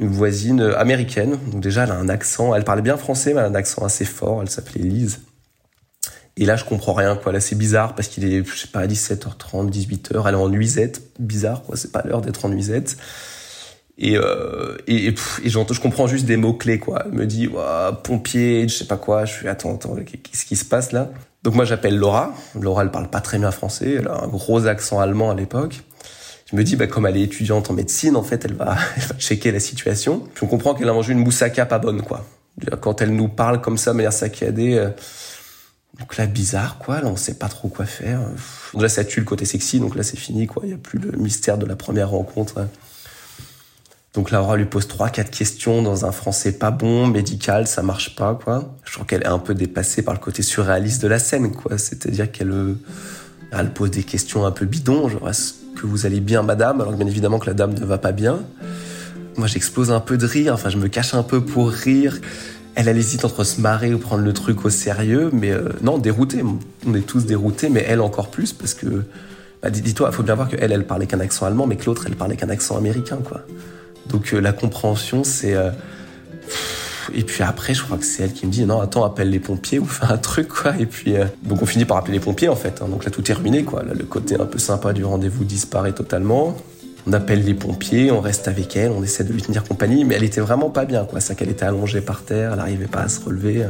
une 0.00 0.08
voisine 0.08 0.62
américaine. 0.76 1.38
Donc 1.52 1.60
déjà, 1.60 1.84
elle 1.84 1.92
a 1.92 1.96
un 1.96 2.08
accent. 2.08 2.54
Elle 2.54 2.64
parlait 2.64 2.82
bien 2.82 2.96
français, 2.96 3.34
mais 3.34 3.40
elle 3.40 3.46
a 3.46 3.48
un 3.50 3.54
accent 3.54 3.84
assez 3.84 4.04
fort. 4.04 4.40
Elle 4.42 4.50
s'appelait 4.50 4.82
Lise. 4.82 5.20
Et 6.36 6.46
là, 6.46 6.56
je 6.56 6.64
comprends 6.64 6.94
rien, 6.94 7.16
quoi. 7.16 7.32
Là, 7.32 7.40
c'est 7.40 7.54
bizarre 7.54 7.94
parce 7.94 8.08
qu'il 8.08 8.24
est, 8.24 8.44
je 8.44 8.56
sais 8.56 8.68
pas, 8.68 8.86
17h30, 8.86 9.70
18h. 9.70 10.24
Elle 10.26 10.34
est 10.34 10.38
en 10.38 10.48
nuisette. 10.48 11.02
Bizarre, 11.18 11.62
quoi. 11.62 11.76
C'est 11.76 11.92
pas 11.92 12.02
l'heure 12.04 12.22
d'être 12.22 12.46
en 12.46 12.48
nuisette. 12.48 12.96
Et, 13.98 14.16
euh, 14.16 14.78
et, 14.86 15.14
je 15.44 15.80
comprends 15.80 16.06
juste 16.06 16.24
des 16.24 16.38
mots-clés, 16.38 16.78
quoi. 16.78 17.02
Elle 17.04 17.12
me 17.12 17.26
dit, 17.26 17.50
pompier, 18.02 18.66
je 18.68 18.74
sais 18.74 18.86
pas 18.86 18.96
quoi. 18.96 19.26
Je 19.26 19.34
suis, 19.34 19.48
attends, 19.48 19.74
attends, 19.74 19.94
qu'est-ce 19.96 20.46
qui 20.46 20.56
se 20.56 20.64
passe 20.64 20.92
là? 20.92 21.10
Donc 21.42 21.54
moi, 21.54 21.66
j'appelle 21.66 21.96
Laura. 21.96 22.34
Laura, 22.58 22.82
elle 22.82 22.90
parle 22.90 23.08
pas 23.08 23.20
très 23.20 23.38
bien 23.38 23.50
français. 23.50 23.96
Elle 23.98 24.08
a 24.08 24.22
un 24.22 24.28
gros 24.28 24.66
accent 24.66 24.98
allemand 24.98 25.30
à 25.30 25.34
l'époque 25.34 25.82
je 26.50 26.56
me 26.56 26.64
dis, 26.64 26.76
bah, 26.76 26.86
comme 26.86 27.06
elle 27.06 27.16
est 27.16 27.22
étudiante 27.22 27.70
en 27.70 27.74
médecine, 27.74 28.16
en 28.16 28.22
fait, 28.22 28.44
elle 28.44 28.54
va, 28.54 28.76
checker 29.18 29.52
la 29.52 29.60
situation. 29.60 30.20
Puis 30.34 30.44
on 30.44 30.48
comprend 30.48 30.74
qu'elle 30.74 30.88
a 30.88 30.92
mangé 30.92 31.12
une 31.12 31.20
moussaka 31.20 31.66
pas 31.66 31.78
bonne, 31.78 32.02
quoi. 32.02 32.26
Quand 32.80 33.00
elle 33.00 33.14
nous 33.14 33.28
parle 33.28 33.60
comme 33.60 33.78
ça, 33.78 33.92
de 33.92 33.96
manière 33.96 34.12
saccadée, 34.12 34.74
euh, 34.74 34.90
donc 35.98 36.16
là, 36.16 36.26
bizarre, 36.26 36.78
quoi. 36.78 37.00
Là, 37.00 37.06
on 37.06 37.16
sait 37.16 37.34
pas 37.34 37.48
trop 37.48 37.68
quoi 37.68 37.86
faire. 37.86 38.20
Là, 38.74 38.88
ça 38.88 39.04
tue 39.04 39.20
le 39.20 39.26
côté 39.26 39.44
sexy. 39.44 39.80
Donc 39.80 39.94
là, 39.94 40.02
c'est 40.02 40.18
fini, 40.18 40.46
quoi. 40.46 40.62
Il 40.64 40.70
y 40.70 40.74
a 40.74 40.78
plus 40.78 40.98
le 40.98 41.12
mystère 41.12 41.56
de 41.56 41.66
la 41.66 41.76
première 41.76 42.10
rencontre. 42.10 42.66
Donc 44.12 44.32
Laura 44.32 44.56
lui 44.56 44.64
pose 44.64 44.88
trois, 44.88 45.08
quatre 45.08 45.30
questions 45.30 45.82
dans 45.82 46.04
un 46.04 46.10
français 46.10 46.50
pas 46.50 46.72
bon, 46.72 47.06
médical, 47.06 47.68
ça 47.68 47.82
marche 47.82 48.16
pas, 48.16 48.34
quoi. 48.34 48.74
Je 48.84 48.92
trouve 48.92 49.06
qu'elle 49.06 49.22
est 49.22 49.28
un 49.28 49.38
peu 49.38 49.54
dépassée 49.54 50.02
par 50.02 50.14
le 50.14 50.18
côté 50.18 50.42
surréaliste 50.42 51.00
de 51.00 51.06
la 51.06 51.20
scène, 51.20 51.52
quoi. 51.52 51.78
C'est-à-dire 51.78 52.32
qu'elle, 52.32 52.50
euh, 52.50 52.74
elle 53.52 53.72
pose 53.72 53.92
des 53.92 54.02
questions 54.02 54.44
un 54.44 54.50
peu 54.50 54.66
bidons, 54.66 55.08
genre, 55.08 55.28
que 55.76 55.86
vous 55.86 56.06
allez 56.06 56.20
bien, 56.20 56.42
madame, 56.42 56.80
alors 56.80 56.92
bien 56.92 57.06
évidemment 57.06 57.38
que 57.38 57.46
la 57.46 57.54
dame 57.54 57.74
ne 57.74 57.84
va 57.84 57.98
pas 57.98 58.12
bien. 58.12 58.40
Moi, 59.36 59.46
j'explose 59.46 59.90
un 59.90 60.00
peu 60.00 60.16
de 60.16 60.26
rire, 60.26 60.52
enfin, 60.52 60.68
je 60.68 60.76
me 60.76 60.88
cache 60.88 61.14
un 61.14 61.22
peu 61.22 61.40
pour 61.40 61.70
rire. 61.70 62.18
Elle, 62.74 62.88
elle 62.88 62.98
hésite 62.98 63.24
entre 63.24 63.44
se 63.44 63.60
marrer 63.60 63.92
ou 63.94 63.98
prendre 63.98 64.22
le 64.22 64.32
truc 64.32 64.64
au 64.64 64.70
sérieux, 64.70 65.30
mais 65.32 65.50
euh, 65.50 65.70
non, 65.82 65.98
dérouté. 65.98 66.42
On 66.86 66.94
est 66.94 67.06
tous 67.06 67.26
déroutés, 67.26 67.68
mais 67.68 67.84
elle 67.88 68.00
encore 68.00 68.30
plus, 68.30 68.52
parce 68.52 68.74
que, 68.74 69.04
bah, 69.62 69.70
dis-toi, 69.70 70.08
il 70.12 70.14
faut 70.14 70.22
bien 70.22 70.34
voir 70.34 70.48
qu'elle, 70.48 70.72
elle 70.72 70.86
parlait 70.86 71.06
qu'un 71.06 71.20
accent 71.20 71.46
allemand, 71.46 71.66
mais 71.66 71.76
que 71.76 71.86
l'autre, 71.86 72.04
elle 72.06 72.16
parlait 72.16 72.36
qu'un 72.36 72.50
accent 72.50 72.76
américain, 72.76 73.18
quoi. 73.24 73.42
Donc, 74.08 74.32
euh, 74.32 74.40
la 74.40 74.52
compréhension, 74.52 75.24
c'est. 75.24 75.54
Euh, 75.54 75.70
et 77.14 77.24
puis 77.24 77.42
après, 77.42 77.74
je 77.74 77.82
crois 77.82 77.98
que 77.98 78.04
c'est 78.04 78.22
elle 78.22 78.32
qui 78.32 78.46
me 78.46 78.50
dit 78.50 78.64
non, 78.64 78.80
attends, 78.80 79.04
appelle 79.04 79.30
les 79.30 79.40
pompiers 79.40 79.78
ou 79.78 79.84
fais 79.84 80.06
un 80.06 80.18
truc 80.18 80.48
quoi. 80.48 80.74
Et 80.78 80.86
puis 80.86 81.16
euh, 81.16 81.24
donc 81.42 81.62
on 81.62 81.66
finit 81.66 81.84
par 81.84 81.96
appeler 81.96 82.14
les 82.14 82.20
pompiers 82.20 82.48
en 82.48 82.56
fait. 82.56 82.80
Hein. 82.82 82.88
Donc 82.88 83.04
là 83.04 83.10
tout 83.10 83.28
est 83.30 83.34
ruiné 83.34 83.64
quoi. 83.64 83.82
Là, 83.82 83.94
le 83.94 84.04
côté 84.04 84.40
un 84.40 84.46
peu 84.46 84.58
sympa 84.58 84.92
du 84.92 85.04
rendez-vous 85.04 85.44
disparaît 85.44 85.92
totalement. 85.92 86.56
On 87.06 87.12
appelle 87.12 87.44
les 87.44 87.54
pompiers, 87.54 88.10
on 88.10 88.20
reste 88.20 88.46
avec 88.46 88.76
elle, 88.76 88.90
on 88.90 89.02
essaie 89.02 89.24
de 89.24 89.32
lui 89.32 89.40
tenir 89.40 89.64
compagnie, 89.64 90.04
mais 90.04 90.16
elle 90.16 90.24
était 90.24 90.42
vraiment 90.42 90.68
pas 90.68 90.84
bien 90.84 91.04
quoi. 91.04 91.20
C'est 91.20 91.34
qu'elle 91.34 91.48
était 91.48 91.64
allongée 91.64 92.02
par 92.02 92.22
terre, 92.22 92.52
elle 92.52 92.58
n'arrivait 92.58 92.86
pas 92.86 93.00
à 93.00 93.08
se 93.08 93.20
relever. 93.24 93.66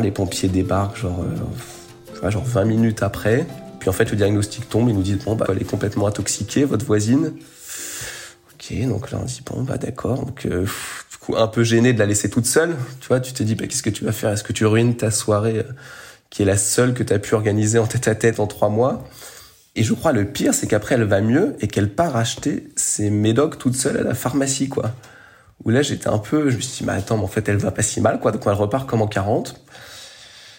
Les 0.00 0.12
pompiers 0.12 0.48
débarquent 0.48 0.98
genre, 0.98 1.24
euh, 2.22 2.30
genre 2.30 2.44
20 2.44 2.64
minutes 2.64 3.02
après. 3.02 3.46
Puis 3.80 3.88
en 3.88 3.92
fait 3.92 4.10
le 4.10 4.16
diagnostic 4.16 4.68
tombe, 4.68 4.88
ils 4.88 4.94
nous 4.94 5.02
disent 5.02 5.24
bon 5.24 5.34
bah 5.34 5.46
elle 5.48 5.60
est 5.60 5.64
complètement 5.64 6.06
intoxiquée, 6.06 6.64
votre 6.64 6.84
voisine. 6.84 7.32
Ok, 8.54 8.86
donc 8.86 9.10
là 9.10 9.18
on 9.20 9.24
dit 9.24 9.42
bon 9.44 9.62
bah 9.62 9.78
d'accord. 9.78 10.24
Donc 10.24 10.46
euh, 10.46 10.66
un 11.36 11.46
peu 11.46 11.62
gêné 11.62 11.92
de 11.92 11.98
la 11.98 12.06
laisser 12.06 12.30
toute 12.30 12.46
seule. 12.46 12.76
Tu 13.00 13.08
vois, 13.08 13.20
tu 13.20 13.32
te 13.32 13.42
dis, 13.42 13.54
bah, 13.54 13.66
qu'est-ce 13.66 13.82
que 13.82 13.90
tu 13.90 14.04
vas 14.04 14.12
faire? 14.12 14.30
Est-ce 14.30 14.44
que 14.44 14.52
tu 14.52 14.66
ruines 14.66 14.96
ta 14.96 15.10
soirée 15.10 15.58
euh, 15.58 15.72
qui 16.30 16.42
est 16.42 16.46
la 16.46 16.56
seule 16.56 16.94
que 16.94 17.02
tu 17.02 17.12
as 17.12 17.18
pu 17.18 17.34
organiser 17.34 17.78
en 17.78 17.86
tête 17.86 18.08
à 18.08 18.14
tête 18.14 18.40
en 18.40 18.46
trois 18.46 18.68
mois? 18.68 19.04
Et 19.76 19.82
je 19.82 19.94
crois 19.94 20.12
le 20.12 20.24
pire, 20.24 20.52
c'est 20.52 20.66
qu'après 20.66 20.96
elle 20.96 21.04
va 21.04 21.20
mieux 21.20 21.56
et 21.60 21.68
qu'elle 21.68 21.90
part 21.90 22.16
acheter 22.16 22.68
ses 22.76 23.10
médocs 23.10 23.58
toute 23.58 23.76
seule 23.76 23.98
à 23.98 24.02
la 24.02 24.14
pharmacie, 24.14 24.68
quoi. 24.68 24.92
Où 25.64 25.70
là, 25.70 25.82
j'étais 25.82 26.08
un 26.08 26.18
peu, 26.18 26.50
je 26.50 26.56
me 26.56 26.60
suis 26.60 26.78
dit, 26.78 26.84
mais 26.84 26.94
attends, 26.94 27.18
mais 27.18 27.24
en 27.24 27.28
fait, 27.28 27.48
elle 27.48 27.58
va 27.58 27.70
pas 27.70 27.82
si 27.82 28.00
mal, 28.00 28.18
quoi. 28.18 28.32
Donc 28.32 28.42
elle 28.46 28.52
repart 28.52 28.88
comme 28.88 29.02
en 29.02 29.06
40. 29.06 29.60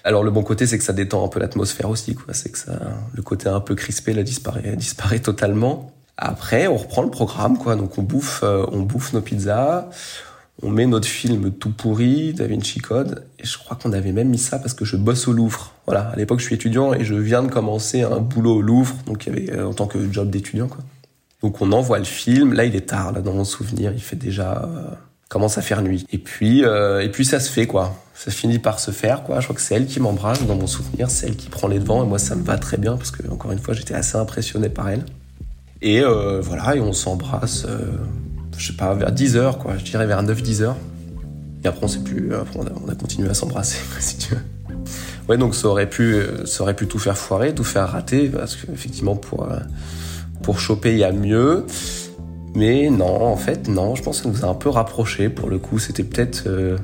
Alors 0.03 0.23
le 0.23 0.31
bon 0.31 0.43
côté, 0.43 0.65
c'est 0.65 0.77
que 0.77 0.83
ça 0.83 0.93
détend 0.93 1.25
un 1.25 1.27
peu 1.27 1.39
l'atmosphère 1.39 1.89
aussi, 1.89 2.15
quoi. 2.15 2.33
C'est 2.33 2.51
que 2.51 2.57
ça, 2.57 2.79
le 3.13 3.21
côté 3.21 3.49
un 3.49 3.59
peu 3.59 3.75
crispé, 3.75 4.13
là, 4.13 4.23
disparaît, 4.23 4.75
disparaît 4.77 5.19
totalement. 5.19 5.91
Après, 6.17 6.67
on 6.67 6.77
reprend 6.77 7.01
le 7.01 7.09
programme, 7.09 7.57
quoi. 7.57 7.75
Donc 7.75 7.97
on 7.97 8.03
bouffe, 8.03 8.41
euh, 8.43 8.65
on 8.71 8.81
bouffe 8.81 9.11
nos 9.13 9.21
pizzas 9.21 9.89
on 10.63 10.69
met 10.69 10.85
notre 10.85 11.07
film 11.07 11.51
tout 11.51 11.71
pourri, 11.71 12.33
Da 12.33 12.47
Vinci 12.47 12.79
Code, 12.79 13.23
et 13.39 13.45
je 13.45 13.57
crois 13.57 13.77
qu'on 13.77 13.93
avait 13.93 14.11
même 14.11 14.29
mis 14.29 14.37
ça 14.37 14.59
parce 14.59 14.73
que 14.73 14.85
je 14.85 14.95
bosse 14.95 15.27
au 15.27 15.33
Louvre. 15.33 15.73
Voilà, 15.85 16.01
à 16.09 16.15
l'époque 16.15 16.39
je 16.39 16.45
suis 16.45 16.55
étudiant 16.55 16.93
et 16.93 17.03
je 17.03 17.15
viens 17.15 17.43
de 17.43 17.49
commencer 17.49 18.03
un 18.03 18.19
boulot 18.19 18.57
au 18.57 18.61
Louvre, 18.61 18.95
donc 19.07 19.27
avait 19.27 19.51
euh, 19.51 19.67
en 19.67 19.73
tant 19.73 19.87
que 19.87 20.11
job 20.11 20.29
d'étudiant 20.29 20.67
quoi. 20.67 20.79
Donc 21.41 21.61
on 21.61 21.71
envoie 21.71 21.97
le 21.97 22.05
film, 22.05 22.53
là 22.53 22.65
il 22.65 22.75
est 22.75 22.87
tard, 22.87 23.11
là 23.11 23.21
dans 23.21 23.33
mon 23.33 23.43
souvenir, 23.43 23.91
il 23.93 24.01
fait 24.01 24.15
déjà 24.15 24.63
euh, 24.63 24.93
commence 25.29 25.57
à 25.57 25.61
faire 25.61 25.81
nuit. 25.81 26.05
Et 26.11 26.19
puis 26.19 26.63
euh, 26.63 27.01
et 27.01 27.09
puis 27.09 27.25
ça 27.25 27.39
se 27.39 27.49
fait 27.49 27.65
quoi, 27.65 27.95
ça 28.13 28.29
finit 28.29 28.59
par 28.59 28.79
se 28.79 28.91
faire 28.91 29.23
quoi. 29.23 29.39
Je 29.39 29.45
crois 29.45 29.55
que 29.55 29.61
c'est 29.61 29.73
elle 29.73 29.87
qui 29.87 29.99
m'embrasse 29.99 30.45
dans 30.45 30.55
mon 30.55 30.67
souvenir, 30.67 31.09
c'est 31.09 31.27
elle 31.27 31.35
qui 31.35 31.49
prend 31.49 31.67
les 31.67 31.79
devants 31.79 32.03
et 32.03 32.07
moi 32.07 32.19
ça 32.19 32.35
me 32.35 32.43
va 32.43 32.59
très 32.59 32.77
bien 32.77 32.97
parce 32.97 33.09
que 33.09 33.27
encore 33.31 33.51
une 33.51 33.59
fois 33.59 33.73
j'étais 33.73 33.95
assez 33.95 34.17
impressionné 34.17 34.69
par 34.69 34.89
elle. 34.89 35.05
Et 35.83 36.03
voilà, 36.03 36.75
et 36.75 36.79
on 36.79 36.93
s'embrasse 36.93 37.65
je 38.61 38.67
sais 38.67 38.73
pas, 38.73 38.93
vers 38.93 39.11
10 39.11 39.37
heures, 39.37 39.57
quoi. 39.57 39.77
Je 39.77 39.83
dirais 39.83 40.05
vers 40.05 40.23
9-10 40.23 40.61
heures. 40.61 40.77
Et 41.63 41.67
après, 41.67 41.83
on 41.83 41.87
sait 41.87 41.99
plus. 41.99 42.33
Après, 42.33 42.59
on 42.59 42.89
a, 42.89 42.95
continué 42.95 43.29
à 43.29 43.33
s'embrasser, 43.33 43.79
si. 43.99 44.29
Ouais, 45.27 45.37
donc 45.37 45.55
ça 45.55 45.67
aurait 45.67 45.89
pu, 45.89 46.21
ça 46.45 46.63
aurait 46.63 46.75
pu 46.75 46.87
tout 46.87 46.99
faire 46.99 47.17
foirer, 47.17 47.55
tout 47.55 47.63
faire 47.63 47.89
rater, 47.89 48.29
parce 48.29 48.55
qu'effectivement, 48.55 49.15
pour, 49.15 49.43
euh, 49.43 49.57
pour 50.43 50.59
choper, 50.59 50.91
il 50.91 50.99
y 50.99 51.03
a 51.03 51.11
mieux. 51.11 51.65
Mais 52.53 52.89
non, 52.89 53.25
en 53.25 53.37
fait, 53.37 53.67
non, 53.67 53.95
je 53.95 54.03
pense 54.03 54.17
que 54.17 54.23
ça 54.23 54.29
nous 54.29 54.45
a 54.45 54.49
un 54.49 54.55
peu 54.55 54.69
rapprochés. 54.69 55.29
Pour 55.29 55.49
le 55.49 55.57
coup, 55.57 55.79
c'était 55.79 56.03
peut-être. 56.03 56.43
Euh, 56.45 56.77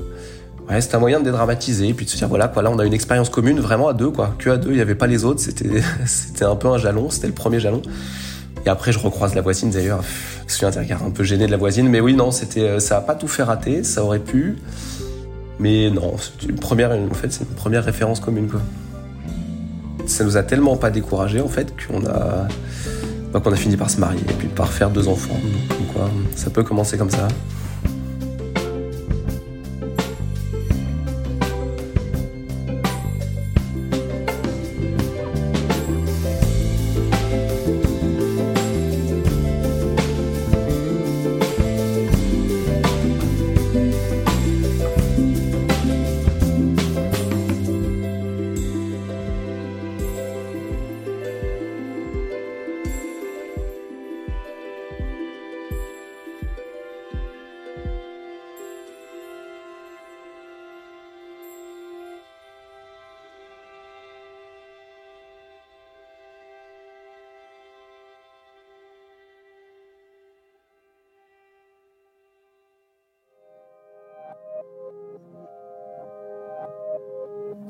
ouais, 0.69 0.81
c'était 0.81 0.95
un 0.95 0.99
moyen 0.99 1.19
de 1.19 1.25
dédramatiser, 1.25 1.93
puis 1.93 2.05
de 2.05 2.09
se 2.09 2.17
dire, 2.17 2.27
voilà, 2.27 2.47
quoi, 2.47 2.63
là, 2.63 2.71
on 2.71 2.79
a 2.79 2.85
une 2.85 2.93
expérience 2.93 3.29
commune, 3.29 3.59
vraiment 3.59 3.87
à 3.87 3.93
deux, 3.93 4.09
quoi. 4.09 4.33
Que 4.39 4.49
à 4.49 4.57
deux, 4.57 4.69
il 4.69 4.75
n'y 4.75 4.81
avait 4.81 4.95
pas 4.95 5.07
les 5.07 5.25
autres, 5.25 5.41
c'était, 5.41 5.81
c'était 6.05 6.45
un 6.45 6.55
peu 6.55 6.69
un 6.69 6.79
jalon, 6.79 7.11
c'était 7.11 7.27
le 7.27 7.33
premier 7.33 7.59
jalon. 7.59 7.83
Et 8.67 8.69
après, 8.69 8.91
je 8.91 8.99
recroise 8.99 9.33
la 9.33 9.41
voisine 9.41 9.69
d'ailleurs. 9.69 10.03
Je 10.45 10.53
suis 10.53 10.65
un 10.65 10.71
regard 10.71 11.01
un 11.01 11.09
peu 11.09 11.23
gêné 11.23 11.45
de 11.45 11.51
la 11.51 11.57
voisine. 11.57 11.87
Mais 11.87 12.01
oui, 12.01 12.13
non, 12.13 12.31
c'était, 12.31 12.63
euh, 12.63 12.79
ça 12.81 12.97
a 12.97 13.01
pas 13.01 13.15
tout 13.15 13.29
fait 13.29 13.43
rater. 13.43 13.81
Ça 13.85 14.03
aurait 14.03 14.19
pu. 14.19 14.57
Mais 15.57 15.89
non, 15.89 16.15
une 16.47 16.59
première, 16.59 16.91
en 16.91 17.13
fait, 17.13 17.31
c'est 17.31 17.45
une 17.45 17.55
première 17.55 17.85
référence 17.85 18.19
commune, 18.19 18.49
quoi. 18.49 18.59
Ça 20.05 20.25
nous 20.25 20.35
a 20.35 20.43
tellement 20.43 20.75
pas 20.75 20.89
découragé, 20.89 21.39
en 21.39 21.47
fait, 21.47 21.73
qu'on 21.77 22.05
a, 22.07 22.49
bah, 23.31 23.39
qu'on 23.39 23.53
a 23.53 23.55
fini 23.55 23.77
par 23.77 23.89
se 23.89 24.01
marier 24.01 24.19
et 24.19 24.33
puis 24.33 24.49
par 24.49 24.73
faire 24.73 24.89
deux 24.89 25.07
enfants. 25.07 25.39
Donc, 25.69 25.93
quoi, 25.93 26.09
ça 26.35 26.49
peut 26.49 26.63
commencer 26.63 26.97
comme 26.97 27.09
ça. 27.09 27.29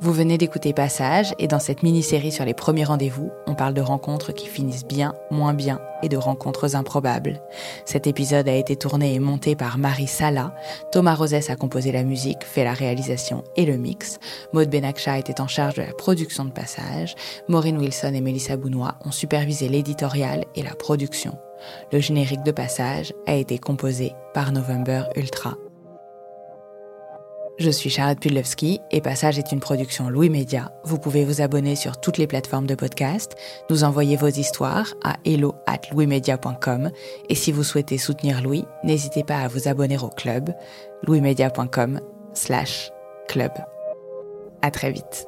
Vous 0.07 0.13
venez 0.13 0.37
d'écouter 0.37 0.71
Passage 0.71 1.35
et 1.37 1.49
dans 1.49 1.59
cette 1.59 1.83
mini-série 1.83 2.31
sur 2.31 2.45
les 2.45 2.53
premiers 2.53 2.85
rendez-vous, 2.85 3.29
on 3.45 3.55
parle 3.55 3.73
de 3.73 3.81
rencontres 3.81 4.31
qui 4.31 4.47
finissent 4.47 4.87
bien, 4.87 5.13
moins 5.31 5.53
bien 5.53 5.81
et 6.01 6.07
de 6.07 6.15
rencontres 6.15 6.77
improbables. 6.77 7.41
Cet 7.83 8.07
épisode 8.07 8.47
a 8.47 8.55
été 8.55 8.77
tourné 8.77 9.15
et 9.15 9.19
monté 9.19 9.57
par 9.57 9.77
Marie 9.77 10.07
Sala. 10.07 10.55
Thomas 10.93 11.13
Rosès 11.13 11.49
a 11.49 11.57
composé 11.57 11.91
la 11.91 12.05
musique, 12.05 12.45
fait 12.45 12.63
la 12.63 12.71
réalisation 12.71 13.43
et 13.57 13.65
le 13.65 13.75
mix. 13.75 14.17
Maud 14.53 14.69
Benakcha 14.69 15.19
était 15.19 15.41
en 15.41 15.47
charge 15.49 15.73
de 15.75 15.81
la 15.81 15.91
production 15.91 16.45
de 16.45 16.51
Passage. 16.51 17.13
Maureen 17.49 17.77
Wilson 17.77 18.13
et 18.13 18.21
Melissa 18.21 18.55
Bounois 18.55 18.95
ont 19.03 19.11
supervisé 19.11 19.67
l'éditorial 19.67 20.45
et 20.55 20.63
la 20.63 20.73
production. 20.73 21.37
Le 21.91 21.99
générique 21.99 22.43
de 22.43 22.51
Passage 22.51 23.13
a 23.25 23.33
été 23.33 23.57
composé 23.57 24.13
par 24.33 24.53
November 24.53 25.03
Ultra. 25.17 25.57
Je 27.57 27.71
suis 27.71 27.89
Charlotte 27.89 28.19
Pudlewski 28.19 28.81
et 28.91 29.01
Passage 29.01 29.39
est 29.39 29.51
une 29.51 29.59
production 29.59 30.09
Louis 30.09 30.29
Média. 30.29 30.71
Vous 30.83 30.99
pouvez 30.99 31.25
vous 31.25 31.41
abonner 31.41 31.75
sur 31.75 31.99
toutes 31.99 32.19
les 32.19 32.27
plateformes 32.27 32.67
de 32.67 32.75
podcast, 32.75 33.35
nous 33.71 33.83
envoyer 33.83 34.15
vos 34.15 34.27
histoires 34.27 34.93
à 35.03 35.15
hello 35.25 35.55
at 35.65 35.81
louismedia.com 35.91 36.91
et 37.29 37.35
si 37.35 37.51
vous 37.51 37.63
souhaitez 37.63 37.97
soutenir 37.97 38.43
Louis, 38.43 38.63
n'hésitez 38.83 39.23
pas 39.23 39.39
à 39.39 39.47
vous 39.47 39.67
abonner 39.67 39.97
au 39.97 40.09
club 40.09 40.53
louismedia.com 41.07 41.99
slash 42.35 42.91
club. 43.27 43.51
À 44.61 44.69
très 44.69 44.91
vite. 44.91 45.27